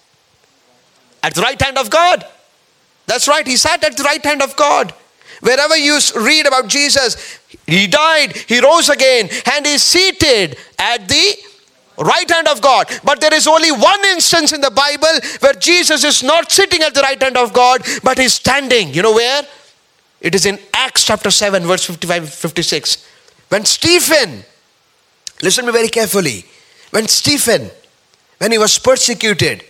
at 1.23 1.33
the 1.33 1.41
right 1.41 1.61
hand 1.61 1.77
of 1.77 1.89
God. 1.89 2.25
That's 3.07 3.27
right, 3.27 3.45
he 3.45 3.57
sat 3.57 3.83
at 3.83 3.97
the 3.97 4.03
right 4.03 4.23
hand 4.23 4.41
of 4.41 4.55
God. 4.55 4.93
Wherever 5.41 5.75
you 5.75 5.99
read 6.17 6.45
about 6.45 6.67
Jesus, 6.67 7.39
he 7.65 7.87
died, 7.87 8.35
he 8.35 8.59
rose 8.59 8.89
again, 8.89 9.27
and 9.53 9.65
he's 9.65 9.81
seated 9.81 10.55
at 10.77 11.07
the 11.07 11.35
right 11.97 12.29
hand 12.29 12.47
of 12.47 12.61
God. 12.61 12.87
But 13.03 13.19
there 13.19 13.33
is 13.33 13.47
only 13.47 13.71
one 13.71 14.05
instance 14.05 14.53
in 14.53 14.61
the 14.61 14.71
Bible 14.71 15.19
where 15.39 15.53
Jesus 15.53 16.03
is 16.03 16.21
not 16.23 16.51
sitting 16.51 16.81
at 16.81 16.93
the 16.93 17.01
right 17.01 17.21
hand 17.21 17.37
of 17.37 17.53
God, 17.53 17.81
but 18.03 18.17
he's 18.17 18.33
standing. 18.33 18.93
You 18.93 19.01
know 19.01 19.13
where? 19.13 19.43
It 20.21 20.35
is 20.35 20.45
in 20.45 20.59
Acts 20.73 21.03
chapter 21.03 21.31
7, 21.31 21.63
verse 21.63 21.85
55 21.85 22.31
56. 22.31 23.07
When 23.49 23.65
Stephen, 23.65 24.43
listen 25.41 25.65
to 25.65 25.71
me 25.71 25.77
very 25.77 25.89
carefully, 25.89 26.45
when 26.91 27.07
Stephen, 27.07 27.69
when 28.37 28.51
he 28.51 28.57
was 28.57 28.77
persecuted, 28.79 29.63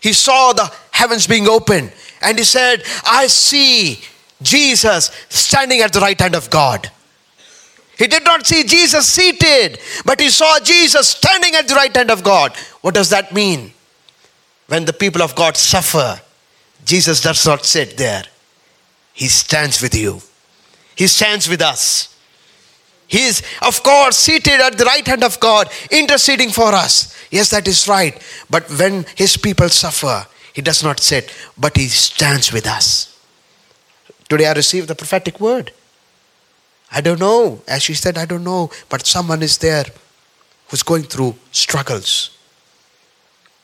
he 0.00 0.12
saw 0.12 0.52
the 0.52 0.72
heavens 0.92 1.26
being 1.26 1.46
opened 1.46 1.92
and 2.22 2.38
he 2.38 2.44
said, 2.44 2.82
I 3.04 3.26
see 3.26 4.00
Jesus 4.42 5.10
standing 5.28 5.80
at 5.80 5.92
the 5.92 6.00
right 6.00 6.18
hand 6.18 6.34
of 6.34 6.50
God. 6.50 6.90
He 7.98 8.06
did 8.06 8.24
not 8.24 8.46
see 8.46 8.64
Jesus 8.64 9.06
seated, 9.06 9.78
but 10.06 10.20
he 10.20 10.30
saw 10.30 10.58
Jesus 10.60 11.08
standing 11.08 11.54
at 11.54 11.68
the 11.68 11.74
right 11.74 11.94
hand 11.94 12.10
of 12.10 12.22
God. 12.22 12.56
What 12.80 12.94
does 12.94 13.10
that 13.10 13.34
mean? 13.34 13.74
When 14.68 14.86
the 14.86 14.92
people 14.94 15.20
of 15.20 15.34
God 15.34 15.56
suffer, 15.56 16.20
Jesus 16.84 17.20
does 17.20 17.44
not 17.44 17.66
sit 17.66 17.98
there. 17.98 18.24
He 19.12 19.28
stands 19.28 19.82
with 19.82 19.94
you. 19.94 20.22
He 20.96 21.08
stands 21.08 21.48
with 21.48 21.60
us. 21.60 22.16
He 23.10 23.24
is, 23.24 23.42
of 23.60 23.82
course, 23.82 24.16
seated 24.16 24.60
at 24.60 24.78
the 24.78 24.84
right 24.84 25.04
hand 25.04 25.24
of 25.24 25.40
God, 25.40 25.68
interceding 25.90 26.50
for 26.50 26.72
us. 26.72 27.12
Yes, 27.32 27.50
that 27.50 27.66
is 27.66 27.88
right. 27.88 28.16
But 28.48 28.70
when 28.70 29.04
his 29.16 29.36
people 29.36 29.68
suffer, 29.68 30.28
he 30.52 30.62
does 30.62 30.84
not 30.84 31.00
sit, 31.00 31.34
but 31.58 31.76
he 31.76 31.88
stands 31.88 32.52
with 32.52 32.68
us. 32.68 33.18
Today 34.28 34.46
I 34.46 34.52
received 34.52 34.86
the 34.86 34.94
prophetic 34.94 35.40
word. 35.40 35.72
I 36.92 37.00
don't 37.00 37.18
know. 37.18 37.62
As 37.66 37.82
she 37.82 37.94
said, 37.94 38.16
I 38.16 38.26
don't 38.26 38.44
know. 38.44 38.70
But 38.88 39.04
someone 39.04 39.42
is 39.42 39.58
there 39.58 39.86
who's 40.68 40.84
going 40.84 41.02
through 41.02 41.34
struggles. 41.50 42.38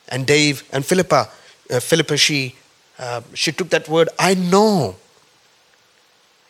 And 0.09 0.27
Dave 0.27 0.67
and 0.73 0.85
Philippa, 0.85 1.29
uh, 1.71 1.79
Philippa, 1.79 2.17
she, 2.17 2.55
uh, 2.99 3.21
she 3.33 3.53
took 3.53 3.69
that 3.69 3.87
word, 3.87 4.09
I 4.19 4.33
know. 4.33 4.97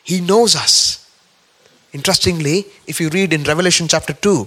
He 0.02 0.20
knows 0.20 0.56
us. 0.56 1.07
Interestingly, 1.92 2.66
if 2.86 3.00
you 3.00 3.08
read 3.08 3.32
in 3.32 3.44
Revelation 3.44 3.88
chapter 3.88 4.12
2, 4.12 4.46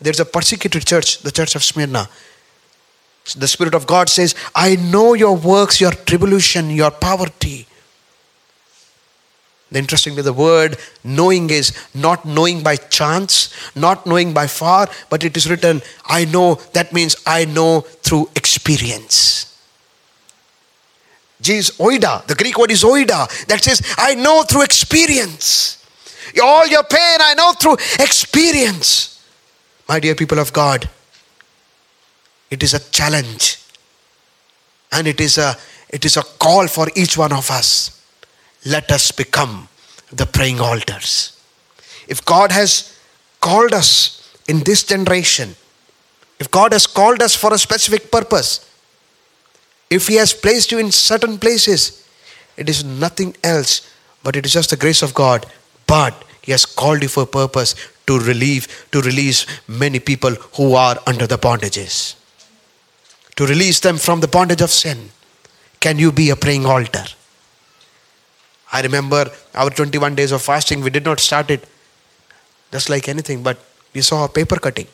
there's 0.00 0.20
a 0.20 0.24
persecuted 0.24 0.86
church, 0.86 1.18
the 1.18 1.30
church 1.30 1.54
of 1.54 1.62
Smyrna. 1.62 2.08
The 3.36 3.48
Spirit 3.48 3.74
of 3.74 3.86
God 3.86 4.08
says, 4.08 4.34
I 4.54 4.76
know 4.76 5.14
your 5.14 5.36
works, 5.36 5.80
your 5.80 5.92
tribulation, 5.92 6.70
your 6.70 6.90
poverty, 6.90 7.66
Interestingly, 9.72 10.22
the 10.22 10.32
word 10.32 10.78
knowing 11.04 11.48
is 11.48 11.72
not 11.94 12.24
knowing 12.24 12.62
by 12.62 12.74
chance, 12.76 13.54
not 13.76 14.04
knowing 14.04 14.32
by 14.32 14.48
far, 14.48 14.88
but 15.08 15.22
it 15.22 15.36
is 15.36 15.48
written, 15.48 15.80
I 16.06 16.24
know. 16.24 16.56
That 16.72 16.92
means 16.92 17.14
I 17.24 17.44
know 17.44 17.82
through 17.82 18.30
experience. 18.34 19.46
Jesus, 21.40 21.76
oida, 21.78 22.26
the 22.26 22.34
Greek 22.34 22.58
word 22.58 22.72
is 22.72 22.82
oida, 22.82 23.46
that 23.46 23.62
says, 23.62 23.80
I 23.96 24.14
know 24.14 24.42
through 24.42 24.62
experience. 24.62 25.79
All 26.42 26.66
your 26.66 26.84
pain, 26.84 27.18
I 27.20 27.34
know 27.34 27.52
through 27.52 27.74
experience. 27.98 29.24
My 29.88 29.98
dear 29.98 30.14
people 30.14 30.38
of 30.38 30.52
God, 30.52 30.88
it 32.50 32.62
is 32.62 32.74
a 32.74 32.80
challenge 32.90 33.58
and 34.92 35.06
it 35.06 35.20
is 35.20 35.38
a, 35.38 35.56
it 35.88 36.04
is 36.04 36.16
a 36.16 36.22
call 36.22 36.66
for 36.68 36.88
each 36.94 37.16
one 37.16 37.32
of 37.32 37.50
us 37.50 38.00
let 38.66 38.90
us 38.90 39.10
become 39.10 39.68
the 40.12 40.26
praying 40.26 40.60
altars. 40.60 41.36
If 42.08 42.24
God 42.24 42.52
has 42.52 42.98
called 43.40 43.72
us 43.72 44.34
in 44.48 44.60
this 44.60 44.82
generation, 44.82 45.54
if 46.38 46.50
God 46.50 46.72
has 46.72 46.86
called 46.86 47.22
us 47.22 47.34
for 47.34 47.54
a 47.54 47.58
specific 47.58 48.10
purpose, 48.10 48.66
if 49.88 50.08
He 50.08 50.16
has 50.16 50.32
placed 50.32 50.72
you 50.72 50.78
in 50.78 50.90
certain 50.90 51.38
places, 51.38 52.06
it 52.56 52.68
is 52.68 52.84
nothing 52.84 53.36
else 53.42 53.88
but 54.22 54.36
it 54.36 54.44
is 54.44 54.52
just 54.52 54.70
the 54.70 54.76
grace 54.76 55.02
of 55.02 55.14
God. 55.14 55.46
But 55.90 56.24
He 56.42 56.52
has 56.52 56.64
called 56.64 57.02
you 57.02 57.08
for 57.08 57.24
a 57.24 57.32
purpose 57.40 57.74
to 58.06 58.18
relieve, 58.18 58.66
to 58.92 59.00
release 59.02 59.46
many 59.68 60.00
people 60.00 60.34
who 60.56 60.74
are 60.74 60.96
under 61.06 61.26
the 61.26 61.38
bondages, 61.46 62.14
to 63.36 63.46
release 63.46 63.80
them 63.80 63.98
from 63.98 64.20
the 64.20 64.28
bondage 64.36 64.62
of 64.62 64.70
sin. 64.70 65.10
Can 65.80 65.98
you 65.98 66.12
be 66.12 66.30
a 66.30 66.36
praying 66.36 66.66
altar? 66.66 67.04
I 68.72 68.82
remember 68.82 69.30
our 69.54 69.70
21 69.70 70.14
days 70.14 70.32
of 70.32 70.42
fasting, 70.42 70.80
we 70.80 70.90
did 70.90 71.04
not 71.04 71.18
start 71.18 71.50
it 71.50 71.66
just 72.72 72.88
like 72.88 73.08
anything, 73.08 73.42
but 73.42 73.58
we 73.92 74.00
saw 74.00 74.24
a 74.24 74.28
paper 74.28 74.56
cutting, 74.56 74.86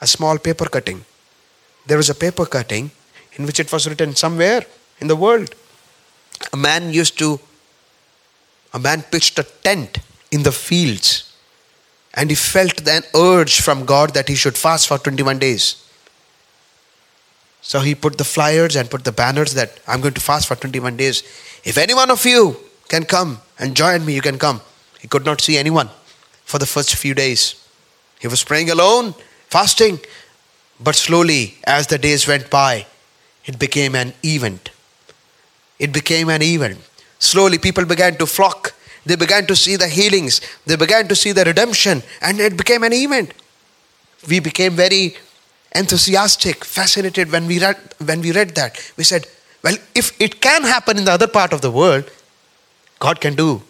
a 0.00 0.06
small 0.06 0.38
paper 0.38 0.64
cutting. 0.64 1.04
There 1.86 1.98
was 1.98 2.08
a 2.08 2.14
paper 2.14 2.46
cutting 2.46 2.90
in 3.34 3.44
which 3.46 3.60
it 3.60 3.70
was 3.72 3.86
written 3.88 4.14
somewhere 4.14 4.64
in 5.00 5.08
the 5.08 5.16
world. 5.16 5.54
A 6.52 6.56
man 6.56 6.92
used 6.92 7.18
to, 7.18 7.38
a 8.72 8.78
man 8.78 9.02
pitched 9.02 9.38
a 9.38 9.42
tent 9.42 9.98
in 10.30 10.42
the 10.42 10.52
fields 10.52 11.32
and 12.14 12.30
he 12.30 12.36
felt 12.36 12.86
an 12.86 13.02
urge 13.14 13.60
from 13.60 13.84
God 13.84 14.14
that 14.14 14.28
he 14.28 14.34
should 14.34 14.56
fast 14.56 14.88
for 14.88 14.98
21 14.98 15.38
days. 15.38 15.76
So 17.62 17.80
he 17.80 17.94
put 17.94 18.18
the 18.18 18.24
flyers 18.24 18.76
and 18.76 18.90
put 18.90 19.04
the 19.04 19.12
banners 19.12 19.54
that 19.54 19.80
I'm 19.86 20.00
going 20.00 20.14
to 20.14 20.20
fast 20.20 20.48
for 20.48 20.56
21 20.56 20.96
days. 20.96 21.22
If 21.64 21.78
any 21.78 21.94
one 21.94 22.10
of 22.10 22.24
you 22.26 22.56
can 22.88 23.04
come 23.04 23.40
and 23.58 23.76
join 23.76 24.04
me, 24.04 24.14
you 24.14 24.20
can 24.20 24.38
come. 24.38 24.60
He 25.00 25.08
could 25.08 25.24
not 25.24 25.40
see 25.40 25.56
anyone 25.56 25.88
for 26.44 26.58
the 26.58 26.66
first 26.66 26.94
few 26.96 27.14
days. 27.14 27.54
He 28.20 28.28
was 28.28 28.44
praying 28.44 28.70
alone, 28.70 29.14
fasting, 29.48 30.00
but 30.80 30.96
slowly, 30.96 31.54
as 31.64 31.86
the 31.86 31.98
days 31.98 32.26
went 32.26 32.50
by, 32.50 32.86
it 33.46 33.58
became 33.58 33.94
an 33.94 34.12
event. 34.24 34.70
It 35.78 35.92
became 35.92 36.28
an 36.28 36.42
event. 36.42 36.78
Slowly, 37.22 37.56
people 37.56 37.84
began 37.84 38.16
to 38.16 38.26
flock. 38.26 38.74
They 39.06 39.14
began 39.14 39.46
to 39.46 39.54
see 39.54 39.76
the 39.76 39.86
healings. 39.86 40.40
They 40.66 40.74
began 40.74 41.06
to 41.06 41.14
see 41.14 41.30
the 41.30 41.44
redemption, 41.44 42.02
and 42.20 42.40
it 42.40 42.56
became 42.56 42.82
an 42.82 42.92
event. 42.92 43.32
We 44.28 44.40
became 44.40 44.74
very 44.74 45.16
enthusiastic, 45.72 46.64
fascinated 46.64 47.30
when 47.30 47.46
we 47.46 47.60
read, 47.60 47.76
when 48.04 48.22
we 48.22 48.32
read 48.32 48.56
that. 48.56 48.76
We 48.96 49.04
said, 49.04 49.26
well, 49.62 49.76
if 49.94 50.20
it 50.20 50.40
can 50.40 50.64
happen 50.64 50.98
in 50.98 51.04
the 51.04 51.12
other 51.12 51.28
part 51.28 51.52
of 51.52 51.60
the 51.60 51.70
world, 51.70 52.10
God 52.98 53.20
can 53.20 53.36
do 53.36 53.62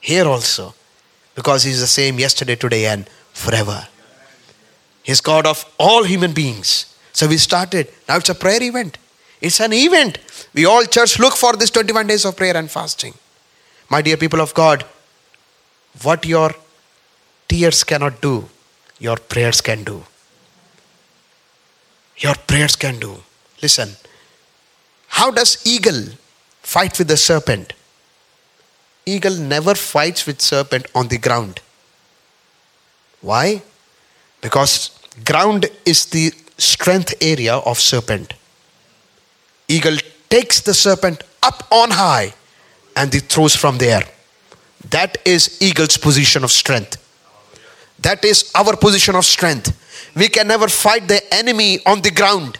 here 0.00 0.24
also. 0.24 0.74
Because 1.34 1.64
He's 1.64 1.80
the 1.80 1.86
same 1.86 2.18
yesterday, 2.18 2.56
today, 2.56 2.86
and 2.86 3.06
forever. 3.34 3.86
He's 5.02 5.20
God 5.20 5.46
of 5.46 5.66
all 5.78 6.04
human 6.04 6.32
beings. 6.32 6.96
So 7.12 7.28
we 7.28 7.36
started. 7.36 7.92
Now 8.08 8.16
it's 8.16 8.30
a 8.30 8.34
prayer 8.34 8.62
event. 8.62 8.96
It's 9.40 9.60
an 9.60 9.72
event. 9.72 10.18
We 10.54 10.64
all 10.64 10.84
church 10.84 11.18
look 11.18 11.34
for 11.34 11.54
this 11.54 11.70
21 11.70 12.06
days 12.06 12.24
of 12.24 12.36
prayer 12.36 12.56
and 12.56 12.70
fasting. 12.70 13.14
My 13.88 14.02
dear 14.02 14.16
people 14.16 14.40
of 14.40 14.52
God, 14.54 14.84
what 16.02 16.26
your 16.26 16.54
tears 17.48 17.84
cannot 17.84 18.20
do, 18.20 18.48
your 18.98 19.16
prayers 19.16 19.60
can 19.60 19.84
do. 19.84 20.04
Your 22.18 22.34
prayers 22.34 22.74
can 22.76 22.98
do. 22.98 23.22
Listen. 23.62 23.90
How 25.08 25.30
does 25.30 25.62
eagle 25.64 26.02
fight 26.62 26.98
with 26.98 27.08
the 27.08 27.16
serpent? 27.16 27.72
Eagle 29.06 29.36
never 29.36 29.74
fights 29.74 30.26
with 30.26 30.40
serpent 30.40 30.86
on 30.94 31.08
the 31.08 31.18
ground. 31.18 31.60
Why? 33.20 33.62
Because 34.40 34.98
ground 35.24 35.66
is 35.86 36.06
the 36.06 36.32
strength 36.58 37.14
area 37.20 37.54
of 37.54 37.78
serpent. 37.78 38.34
Eagle 39.68 39.98
takes 40.30 40.60
the 40.60 40.74
serpent 40.74 41.22
up 41.42 41.66
on 41.70 41.90
high 41.90 42.34
and 42.96 43.12
he 43.12 43.20
throws 43.20 43.54
from 43.54 43.78
there. 43.78 44.02
That 44.90 45.18
is 45.24 45.60
eagle's 45.60 45.96
position 45.96 46.42
of 46.42 46.50
strength. 46.50 46.96
That 48.00 48.24
is 48.24 48.50
our 48.54 48.76
position 48.76 49.14
of 49.14 49.24
strength. 49.24 49.74
We 50.16 50.28
can 50.28 50.48
never 50.48 50.68
fight 50.68 51.06
the 51.06 51.22
enemy 51.34 51.80
on 51.84 52.00
the 52.00 52.10
ground. 52.10 52.58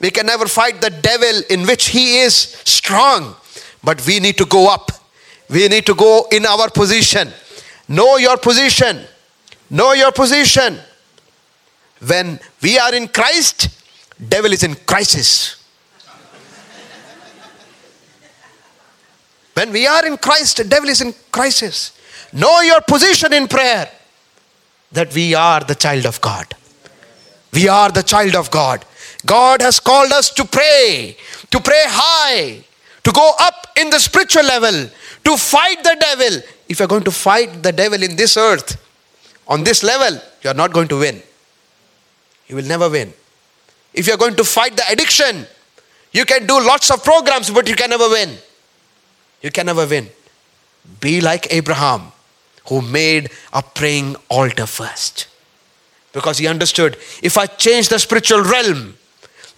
We 0.00 0.10
can 0.10 0.26
never 0.26 0.46
fight 0.46 0.80
the 0.80 0.90
devil 0.90 1.42
in 1.50 1.66
which 1.66 1.88
he 1.88 2.20
is 2.20 2.34
strong. 2.34 3.34
But 3.82 4.04
we 4.06 4.20
need 4.20 4.38
to 4.38 4.46
go 4.46 4.72
up. 4.72 4.90
We 5.50 5.68
need 5.68 5.86
to 5.86 5.94
go 5.94 6.26
in 6.30 6.46
our 6.46 6.70
position. 6.70 7.30
Know 7.88 8.16
your 8.16 8.36
position. 8.36 9.04
Know 9.70 9.92
your 9.92 10.12
position. 10.12 10.78
When 12.06 12.38
we 12.62 12.78
are 12.78 12.94
in 12.94 13.08
Christ, 13.08 13.68
devil 14.28 14.52
is 14.52 14.62
in 14.62 14.74
crisis. 14.74 15.57
When 19.58 19.72
we 19.72 19.88
are 19.88 20.06
in 20.06 20.16
Christ, 20.16 20.58
the 20.58 20.64
devil 20.64 20.88
is 20.88 21.00
in 21.00 21.12
crisis. 21.32 21.98
Know 22.32 22.60
your 22.60 22.80
position 22.82 23.32
in 23.32 23.48
prayer 23.48 23.90
that 24.92 25.12
we 25.12 25.34
are 25.34 25.60
the 25.60 25.74
child 25.74 26.06
of 26.06 26.20
God. 26.20 26.54
We 27.52 27.66
are 27.66 27.90
the 27.90 28.04
child 28.04 28.36
of 28.36 28.52
God. 28.52 28.84
God 29.26 29.62
has 29.62 29.80
called 29.80 30.12
us 30.12 30.30
to 30.34 30.44
pray, 30.44 31.16
to 31.50 31.58
pray 31.58 31.82
high, 31.86 32.62
to 33.02 33.10
go 33.10 33.32
up 33.40 33.66
in 33.76 33.90
the 33.90 33.98
spiritual 33.98 34.44
level, 34.44 34.90
to 35.24 35.36
fight 35.36 35.82
the 35.82 35.96
devil. 35.98 36.40
If 36.68 36.78
you're 36.78 36.88
going 36.94 37.04
to 37.04 37.10
fight 37.10 37.62
the 37.62 37.72
devil 37.72 38.00
in 38.00 38.14
this 38.14 38.36
earth, 38.36 38.80
on 39.48 39.64
this 39.64 39.82
level, 39.82 40.20
you're 40.42 40.54
not 40.54 40.72
going 40.72 40.88
to 40.88 41.00
win. 41.00 41.20
You 42.46 42.56
will 42.56 42.66
never 42.74 42.88
win. 42.88 43.12
If 43.92 44.06
you're 44.06 44.22
going 44.24 44.36
to 44.36 44.44
fight 44.44 44.76
the 44.76 44.84
addiction, 44.88 45.46
you 46.12 46.24
can 46.24 46.46
do 46.46 46.64
lots 46.64 46.92
of 46.92 47.02
programs, 47.02 47.50
but 47.50 47.68
you 47.68 47.74
can 47.74 47.90
never 47.90 48.08
win. 48.08 48.38
You 49.42 49.50
can 49.50 49.66
never 49.66 49.86
win. 49.86 50.08
Be 51.00 51.20
like 51.20 51.52
Abraham 51.52 52.12
who 52.68 52.82
made 52.82 53.30
a 53.52 53.62
praying 53.62 54.16
altar 54.28 54.66
first. 54.66 55.26
Because 56.12 56.38
he 56.38 56.46
understood 56.46 56.96
if 57.22 57.38
I 57.38 57.46
change 57.46 57.88
the 57.88 57.98
spiritual 57.98 58.42
realm, 58.42 58.96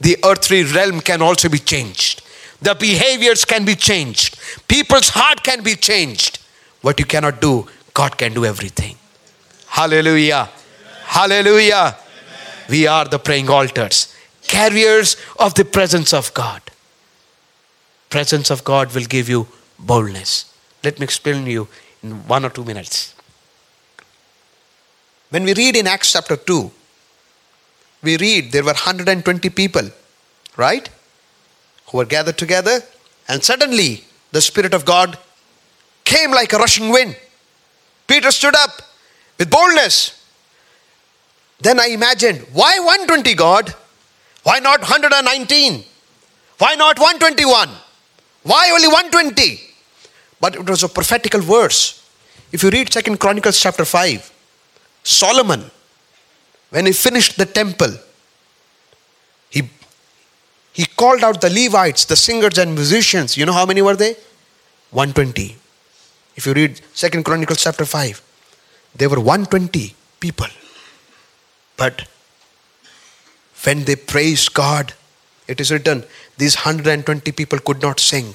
the 0.01 0.17
earthly 0.25 0.65
realm 0.65 1.01
can 1.01 1.23
also 1.23 1.49
be 1.49 1.59
changed. 1.59 2.23
The 2.63 2.75
behaviors 2.75 3.45
can 3.45 3.65
be 3.65 3.75
changed. 3.75 4.39
People's 4.69 5.11
heart 5.11 5.43
can 5.43 5.63
be 5.63 5.75
changed. 5.75 6.39
What 6.83 6.99
you 6.99 7.07
cannot 7.07 7.41
do, 7.41 7.67
God 7.95 8.17
can 8.17 8.33
do 8.33 8.45
everything. 8.45 8.97
Hallelujah. 9.67 10.49
Amen. 10.49 11.03
Hallelujah. 11.05 11.75
Amen. 11.75 11.97
We 12.69 12.87
are 12.87 13.05
the 13.05 13.19
praying 13.19 13.49
altars, 13.49 14.15
carriers 14.43 15.17
of 15.39 15.55
the 15.55 15.65
presence 15.65 16.13
of 16.13 16.33
God. 16.35 16.63
Presence 18.09 18.51
of 18.51 18.65
God 18.65 18.95
will 18.95 19.05
give 19.05 19.29
you 19.29 19.47
boldness. 19.81 20.53
Let 20.85 20.99
me 20.99 21.05
explain 21.05 21.45
to 21.45 21.51
you 21.51 21.69
in 22.03 22.27
one 22.27 22.45
or 22.45 22.51
two 22.51 22.65
minutes. 22.65 23.15
When 25.31 25.45
we 25.45 25.55
read 25.55 25.77
in 25.77 25.87
Acts 25.87 26.13
chapter 26.13 26.37
2, 26.37 26.71
we 28.03 28.17
read 28.17 28.53
there 28.53 28.63
were 28.63 28.73
120 28.73 29.51
people, 29.51 29.89
right? 30.57 30.89
Who 31.89 31.99
were 31.99 32.05
gathered 32.05 32.39
together, 32.39 32.83
and 33.29 33.43
suddenly 33.45 34.05
the 34.33 34.41
Spirit 34.41 34.75
of 34.75 34.85
God 34.85 35.19
came 36.05 36.31
like 36.31 36.53
a 36.53 36.59
rushing 36.59 36.91
wind. 36.91 37.17
Peter 38.07 38.31
stood 38.31 38.57
up 38.57 38.83
with 39.39 39.51
boldness. 39.51 40.17
Then 41.61 41.79
I 41.79 41.89
imagined, 41.89 42.47
why 42.53 42.79
120 42.79 43.35
God? 43.35 43.75
Why 44.43 44.59
not 44.59 44.81
119? 44.81 45.85
Why 46.59 46.75
not 46.75 46.99
121? 46.99 47.69
Why 48.43 48.71
only 48.73 48.89
120? 48.89 49.70
But 50.41 50.57
it 50.57 50.69
was 50.69 50.83
a 50.83 50.89
prophetical 50.89 51.41
verse. 51.41 52.03
If 52.51 52.63
you 52.63 52.71
read 52.71 52.93
Second 52.93 53.21
Chronicles 53.21 53.61
chapter 53.61 53.85
5, 53.85 54.33
Solomon, 55.05 55.71
when 56.71 56.87
he 56.87 56.93
finished 56.93 57.37
the 57.37 57.47
temple, 57.47 57.95
he, 59.51 59.69
he 60.73 60.87
called 60.87 61.23
out 61.23 61.41
the 61.41 61.51
Levites, 61.51 62.07
the 62.07 62.17
singers 62.17 62.59
and 62.59 62.75
musicians. 62.75 63.37
You 63.37 63.47
know 63.47 63.53
how 63.53 63.67
many 63.67 63.83
were 63.83 63.97
they? 63.97 64.15
120. 64.91 65.57
If 66.37 66.47
you 66.47 66.55
read 66.55 66.81
Second 66.95 67.25
Chronicles 67.25 67.63
chapter 67.63 67.85
5, 67.85 68.23
there 68.97 69.09
were 69.09 69.21
120 69.21 69.95
people. 70.19 70.47
But 71.77 72.09
when 73.65 73.85
they 73.85 73.97
praised 73.97 74.55
God, 74.55 74.95
it 75.47 75.61
is 75.61 75.71
written, 75.71 76.05
these 76.39 76.57
120 76.57 77.33
people 77.33 77.59
could 77.59 77.83
not 77.83 78.01
sing 78.01 78.35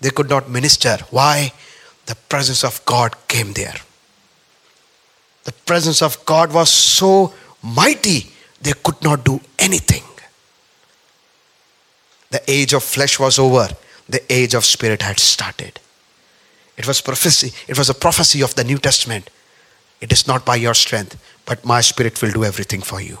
they 0.00 0.10
could 0.10 0.28
not 0.28 0.50
minister. 0.50 0.98
Why? 1.10 1.52
The 2.06 2.14
presence 2.14 2.64
of 2.64 2.84
God 2.84 3.14
came 3.28 3.52
there. 3.52 3.76
The 5.44 5.52
presence 5.52 6.02
of 6.02 6.24
God 6.26 6.52
was 6.52 6.70
so 6.70 7.32
mighty, 7.62 8.30
they 8.60 8.72
could 8.82 9.02
not 9.02 9.24
do 9.24 9.40
anything. 9.58 10.02
The 12.30 12.42
age 12.48 12.72
of 12.72 12.82
flesh 12.82 13.18
was 13.18 13.38
over, 13.38 13.68
the 14.08 14.20
age 14.32 14.54
of 14.54 14.64
spirit 14.64 15.02
had 15.02 15.20
started. 15.20 15.78
It 16.76 16.86
was 16.86 17.00
prophecy, 17.00 17.52
it 17.68 17.78
was 17.78 17.88
a 17.88 17.94
prophecy 17.94 18.42
of 18.42 18.54
the 18.54 18.64
New 18.64 18.78
Testament. 18.78 19.30
It 20.00 20.12
is 20.12 20.26
not 20.26 20.44
by 20.44 20.56
your 20.56 20.74
strength, 20.74 21.16
but 21.46 21.64
my 21.64 21.80
spirit 21.80 22.20
will 22.20 22.32
do 22.32 22.44
everything 22.44 22.82
for 22.82 23.00
you. 23.00 23.18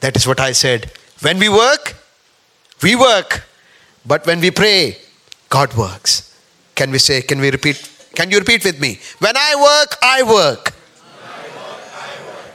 That 0.00 0.16
is 0.16 0.26
what 0.26 0.38
I 0.38 0.52
said. 0.52 0.92
When 1.20 1.38
we 1.38 1.48
work, 1.48 1.96
we 2.82 2.94
work. 2.94 3.44
But 4.06 4.26
when 4.26 4.40
we 4.40 4.50
pray, 4.50 4.98
God 5.54 5.72
works. 5.76 6.36
Can 6.74 6.90
we 6.90 6.98
say, 6.98 7.22
can 7.22 7.38
we 7.40 7.48
repeat? 7.48 7.78
Can 8.16 8.28
you 8.32 8.38
repeat 8.40 8.64
with 8.64 8.80
me? 8.80 8.98
When 9.20 9.36
I 9.36 9.50
work, 9.68 9.96
I 10.02 10.22
work. 10.24 10.72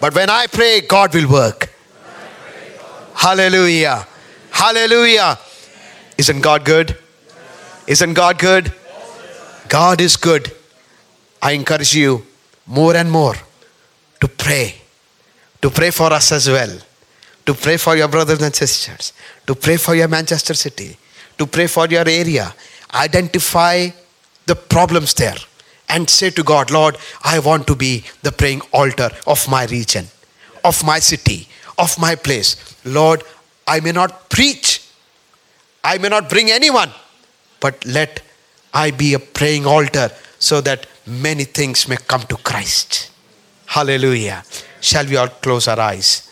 But 0.01 0.13
when 0.13 0.29
I 0.29 0.47
pray, 0.47 0.81
God 0.81 1.13
will 1.13 1.29
work. 1.31 1.69
Hallelujah. 3.15 4.05
Hallelujah. 4.51 5.39
Isn't 6.17 6.41
God 6.41 6.65
good? 6.65 6.97
Isn't 7.87 8.15
God 8.15 8.37
good? 8.37 8.73
God 9.69 10.01
is 10.01 10.17
good. 10.17 10.51
I 11.41 11.53
encourage 11.53 11.95
you 11.95 12.25
more 12.65 12.97
and 12.97 13.09
more 13.09 13.35
to 14.19 14.27
pray. 14.27 14.75
To 15.61 15.69
pray 15.69 15.91
for 15.91 16.11
us 16.11 16.33
as 16.33 16.49
well. 16.49 16.77
To 17.45 17.53
pray 17.53 17.77
for 17.77 17.95
your 17.95 18.09
brothers 18.09 18.41
and 18.41 18.53
sisters. 18.53 19.13
To 19.47 19.55
pray 19.55 19.77
for 19.77 19.95
your 19.95 20.09
Manchester 20.09 20.53
city. 20.53 20.97
To 21.37 21.47
pray 21.47 21.67
for 21.67 21.87
your 21.87 22.07
area 22.09 22.53
identify 22.93 23.89
the 24.45 24.55
problems 24.55 25.13
there 25.13 25.35
and 25.89 26.09
say 26.09 26.29
to 26.31 26.43
God, 26.43 26.71
Lord, 26.71 26.97
I 27.23 27.39
want 27.39 27.67
to 27.67 27.75
be 27.75 28.03
the 28.21 28.31
praying 28.31 28.61
altar 28.71 29.09
of 29.25 29.47
my 29.49 29.65
region, 29.65 30.07
of 30.63 30.83
my 30.85 30.99
city, 30.99 31.47
of 31.77 31.97
my 31.99 32.15
place. 32.15 32.75
Lord, 32.85 33.23
I 33.67 33.79
may 33.79 33.91
not 33.91 34.29
preach, 34.29 34.85
I 35.83 35.97
may 35.97 36.09
not 36.09 36.29
bring 36.29 36.51
anyone, 36.51 36.91
but 37.59 37.83
let 37.85 38.21
I 38.73 38.91
be 38.91 39.13
a 39.13 39.19
praying 39.19 39.65
altar 39.65 40.11
so 40.37 40.61
that 40.61 40.85
many 41.05 41.43
things 41.43 41.87
may 41.87 41.97
come 41.97 42.21
to 42.23 42.37
Christ. 42.37 43.11
Hallelujah. 43.65 44.43
Shall 44.81 45.05
we 45.05 45.17
all 45.17 45.27
close 45.27 45.67
our 45.67 45.79
eyes 45.79 46.29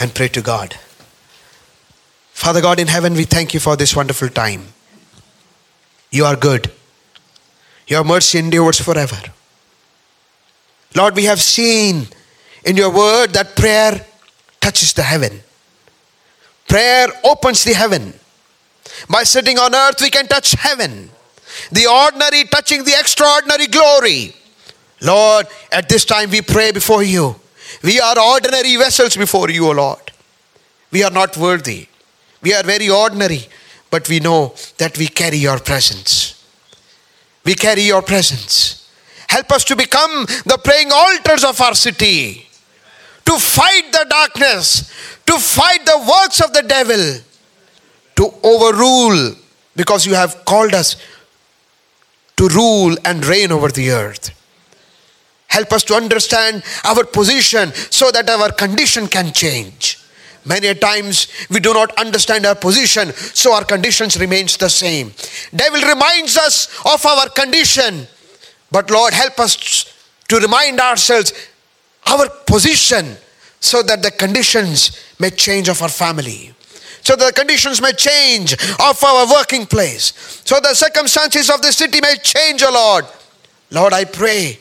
and 0.00 0.14
pray 0.14 0.28
to 0.28 0.42
God? 0.42 0.76
Father 2.38 2.60
God 2.60 2.78
in 2.78 2.86
heaven, 2.86 3.14
we 3.14 3.24
thank 3.24 3.52
you 3.52 3.58
for 3.58 3.74
this 3.74 3.96
wonderful 3.96 4.28
time. 4.28 4.68
You 6.12 6.24
are 6.24 6.36
good. 6.36 6.70
Your 7.88 8.04
mercy 8.04 8.38
endures 8.38 8.80
forever. 8.80 9.18
Lord, 10.94 11.16
we 11.16 11.24
have 11.24 11.40
seen 11.40 12.06
in 12.64 12.76
your 12.76 12.94
word 12.94 13.30
that 13.30 13.56
prayer 13.56 14.06
touches 14.60 14.92
the 14.92 15.02
heaven. 15.02 15.40
Prayer 16.68 17.08
opens 17.24 17.64
the 17.64 17.74
heaven. 17.74 18.14
By 19.10 19.24
sitting 19.24 19.58
on 19.58 19.74
earth, 19.74 20.00
we 20.00 20.08
can 20.08 20.28
touch 20.28 20.52
heaven. 20.52 21.10
The 21.72 21.88
ordinary 21.88 22.44
touching 22.44 22.84
the 22.84 22.94
extraordinary 22.96 23.66
glory. 23.66 24.32
Lord, 25.02 25.48
at 25.72 25.88
this 25.88 26.04
time 26.04 26.30
we 26.30 26.42
pray 26.42 26.70
before 26.70 27.02
you. 27.02 27.34
We 27.82 27.98
are 27.98 28.16
ordinary 28.16 28.76
vessels 28.76 29.16
before 29.16 29.50
you, 29.50 29.66
O 29.66 29.72
Lord. 29.72 30.12
We 30.92 31.02
are 31.02 31.10
not 31.10 31.36
worthy. 31.36 31.88
We 32.42 32.54
are 32.54 32.62
very 32.62 32.88
ordinary, 32.88 33.48
but 33.90 34.08
we 34.08 34.20
know 34.20 34.54
that 34.78 34.96
we 34.98 35.08
carry 35.08 35.38
your 35.38 35.58
presence. 35.58 36.44
We 37.44 37.54
carry 37.54 37.82
your 37.82 38.02
presence. 38.02 38.90
Help 39.28 39.52
us 39.52 39.64
to 39.64 39.76
become 39.76 40.26
the 40.44 40.58
praying 40.62 40.90
altars 40.92 41.44
of 41.44 41.60
our 41.60 41.74
city, 41.74 42.46
to 43.24 43.38
fight 43.38 43.92
the 43.92 44.06
darkness, 44.08 44.90
to 45.26 45.38
fight 45.38 45.84
the 45.84 45.98
works 45.98 46.40
of 46.40 46.52
the 46.52 46.62
devil, 46.62 47.20
to 48.16 48.34
overrule, 48.42 49.34
because 49.76 50.06
you 50.06 50.14
have 50.14 50.44
called 50.44 50.74
us 50.74 50.96
to 52.36 52.48
rule 52.48 52.96
and 53.04 53.26
reign 53.26 53.52
over 53.52 53.68
the 53.68 53.90
earth. 53.90 54.30
Help 55.48 55.72
us 55.72 55.82
to 55.84 55.94
understand 55.94 56.62
our 56.84 57.04
position 57.04 57.72
so 57.90 58.10
that 58.10 58.28
our 58.28 58.52
condition 58.52 59.06
can 59.06 59.32
change. 59.32 59.98
Many 60.44 60.74
times 60.74 61.28
we 61.50 61.60
do 61.60 61.74
not 61.74 61.98
understand 61.98 62.46
our 62.46 62.54
position, 62.54 63.12
so 63.12 63.52
our 63.54 63.64
conditions 63.64 64.18
remains 64.18 64.56
the 64.56 64.68
same. 64.68 65.12
Devil 65.54 65.82
reminds 65.82 66.36
us 66.36 66.68
of 66.84 67.04
our 67.04 67.28
condition, 67.28 68.06
but 68.70 68.90
Lord 68.90 69.12
help 69.12 69.38
us 69.40 69.94
to 70.28 70.36
remind 70.38 70.80
ourselves 70.80 71.32
our 72.06 72.28
position 72.46 73.16
so 73.60 73.82
that 73.82 74.02
the 74.02 74.10
conditions 74.10 74.98
may 75.18 75.30
change 75.30 75.68
of 75.68 75.82
our 75.82 75.88
family. 75.88 76.54
So 77.02 77.16
the 77.16 77.32
conditions 77.32 77.80
may 77.80 77.92
change 77.92 78.52
of 78.52 79.02
our 79.02 79.26
working 79.32 79.66
place. 79.66 80.12
So 80.44 80.60
the 80.60 80.74
circumstances 80.74 81.50
of 81.50 81.62
the 81.62 81.72
city 81.72 82.00
may 82.00 82.16
change, 82.22 82.62
O 82.62 82.72
Lord. 82.72 83.06
Lord, 83.70 83.92
I 83.92 84.04
pray 84.04 84.58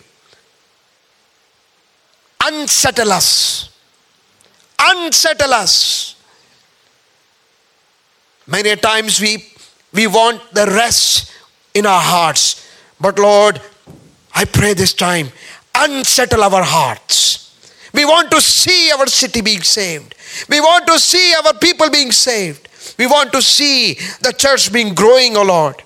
unsettle 2.43 3.11
us. 3.11 3.69
Unsettle 4.79 5.53
us. 5.53 6.15
Many 8.45 8.75
times 8.75 9.19
we, 9.19 9.45
we 9.93 10.07
want 10.07 10.41
the 10.53 10.65
rest 10.67 11.31
in 11.73 11.85
our 11.85 12.01
hearts. 12.01 12.65
But 12.99 13.19
Lord, 13.19 13.61
I 14.33 14.45
pray 14.45 14.73
this 14.73 14.93
time, 14.93 15.29
unsettle 15.75 16.43
our 16.43 16.63
hearts. 16.63 17.37
We 17.93 18.05
want 18.05 18.31
to 18.31 18.41
see 18.41 18.91
our 18.91 19.07
city 19.07 19.41
being 19.41 19.63
saved. 19.63 20.15
We 20.49 20.59
want 20.59 20.85
to 20.87 20.99
see 20.99 21.33
our 21.33 21.53
people 21.53 21.89
being 21.89 22.11
saved. 22.11 22.67
We 22.97 23.07
want 23.07 23.31
to 23.33 23.41
see 23.41 23.95
the 24.21 24.33
church 24.37 24.71
being 24.71 24.93
growing, 24.93 25.35
O 25.35 25.41
oh 25.41 25.43
Lord. 25.43 25.83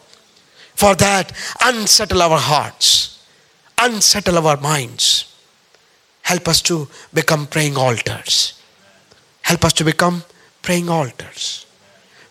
For 0.76 0.96
that, 0.96 1.32
unsettle 1.64 2.22
our 2.22 2.40
hearts, 2.40 3.24
unsettle 3.78 4.46
our 4.48 4.58
minds. 4.58 5.34
Help 6.24 6.48
us 6.48 6.62
to 6.64 6.88
become 7.14 7.48
praying 7.48 7.78
altars. 7.78 8.61
Help 9.42 9.66
us 9.66 9.74
to 9.74 9.84
become 9.84 10.24
praying 10.62 10.90
altars 10.90 11.66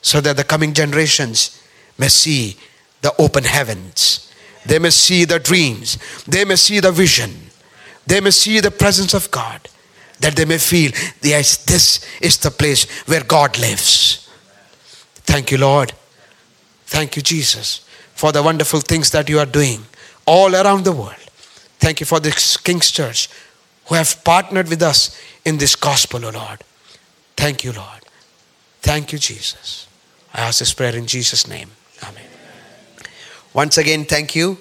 so 0.02 0.20
that 0.20 0.36
the 0.36 0.44
coming 0.44 0.72
generations 0.72 1.62
may 1.98 2.08
see 2.08 2.56
the 3.02 3.14
open 3.18 3.44
heavens. 3.44 4.32
They 4.64 4.78
may 4.78 4.90
see 4.90 5.24
the 5.24 5.38
dreams. 5.38 5.98
They 6.26 6.44
may 6.44 6.56
see 6.56 6.80
the 6.80 6.92
vision. 6.92 7.50
They 8.06 8.20
may 8.20 8.30
see 8.30 8.60
the 8.60 8.70
presence 8.70 9.14
of 9.14 9.30
God. 9.30 9.68
That 10.20 10.36
they 10.36 10.44
may 10.44 10.58
feel, 10.58 10.92
yes, 11.22 11.64
this 11.64 12.04
is 12.20 12.36
the 12.38 12.50
place 12.50 12.84
where 13.06 13.24
God 13.24 13.58
lives. 13.58 14.28
Thank 15.14 15.50
you, 15.50 15.58
Lord. 15.58 15.92
Thank 16.86 17.16
you, 17.16 17.22
Jesus, 17.22 17.86
for 18.14 18.32
the 18.32 18.42
wonderful 18.42 18.80
things 18.80 19.10
that 19.10 19.28
you 19.28 19.38
are 19.38 19.46
doing 19.46 19.84
all 20.26 20.54
around 20.54 20.84
the 20.84 20.92
world. 20.92 21.14
Thank 21.78 22.00
you 22.00 22.06
for 22.06 22.20
this 22.20 22.56
King's 22.56 22.90
Church 22.90 23.28
who 23.86 23.94
have 23.94 24.22
partnered 24.24 24.68
with 24.68 24.82
us 24.82 25.18
in 25.44 25.56
this 25.56 25.74
gospel, 25.74 26.24
O 26.24 26.28
oh 26.28 26.32
Lord. 26.32 26.64
Thank 27.40 27.64
you, 27.64 27.72
Lord. 27.72 28.04
Thank 28.82 29.14
you, 29.14 29.18
Jesus. 29.18 29.86
I 30.34 30.42
ask 30.42 30.58
this 30.58 30.74
prayer 30.74 30.94
in 30.94 31.06
Jesus' 31.06 31.48
name. 31.48 31.70
Amen. 32.02 32.26
Once 33.54 33.78
again, 33.78 34.04
thank 34.04 34.34
you. 34.34 34.58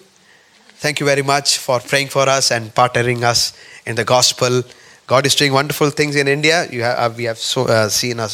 Thank 0.78 1.02
you 1.02 1.06
very 1.06 1.22
much 1.22 1.58
for 1.58 1.82
praying 1.82 2.08
for 2.08 2.30
us 2.30 2.52
and 2.52 2.74
partnering 2.74 3.24
us 3.24 3.52
in 3.86 3.96
the 3.96 4.06
gospel. 4.06 4.64
God 5.08 5.26
is 5.26 5.36
doing 5.36 5.52
wonderful 5.52 5.90
things 5.90 6.16
in 6.16 6.30
India. 6.30 6.68
Have, 6.72 7.18
we 7.18 7.26
have 7.26 7.38
so, 7.38 7.66
uh, 7.66 7.90
seen 7.90 8.18
a 8.18 8.30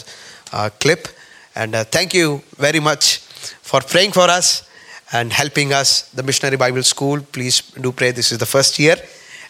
uh, 0.54 0.70
clip. 0.80 1.08
And 1.56 1.74
uh, 1.74 1.84
thank 1.84 2.14
you 2.14 2.44
very 2.58 2.80
much 2.80 3.18
for 3.64 3.82
praying 3.82 4.12
for 4.12 4.30
us 4.30 4.70
and 5.12 5.34
helping 5.34 5.74
us. 5.74 6.12
The 6.12 6.22
Missionary 6.22 6.58
Bible 6.58 6.84
School, 6.84 7.20
please 7.20 7.62
do 7.62 7.92
pray. 7.92 8.12
This 8.12 8.32
is 8.32 8.38
the 8.38 8.46
first 8.46 8.78
year 8.78 8.98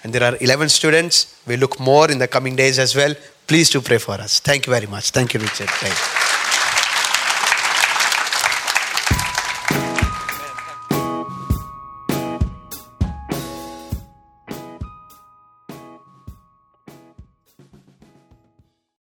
and 0.05 0.13
there 0.13 0.23
are 0.23 0.38
11 0.39 0.69
students. 0.69 1.36
We 1.45 1.58
look 1.58 1.81
more 1.81 2.10
in 2.10 2.19
the 2.19 2.29
coming 2.29 2.55
days 2.55 2.79
as 2.79 2.95
well. 2.95 3.13
Please 3.47 3.69
do 3.69 3.81
pray 3.81 3.99
for 3.99 4.13
us. 4.13 4.39
Thank 4.39 4.65
you 4.65 4.73
very 4.73 4.88
much. 4.88 5.12
Thank 5.12 5.34
you, 5.34 5.39
Richard. 5.39 5.69
Thank 5.69 5.93
you. 5.93 6.35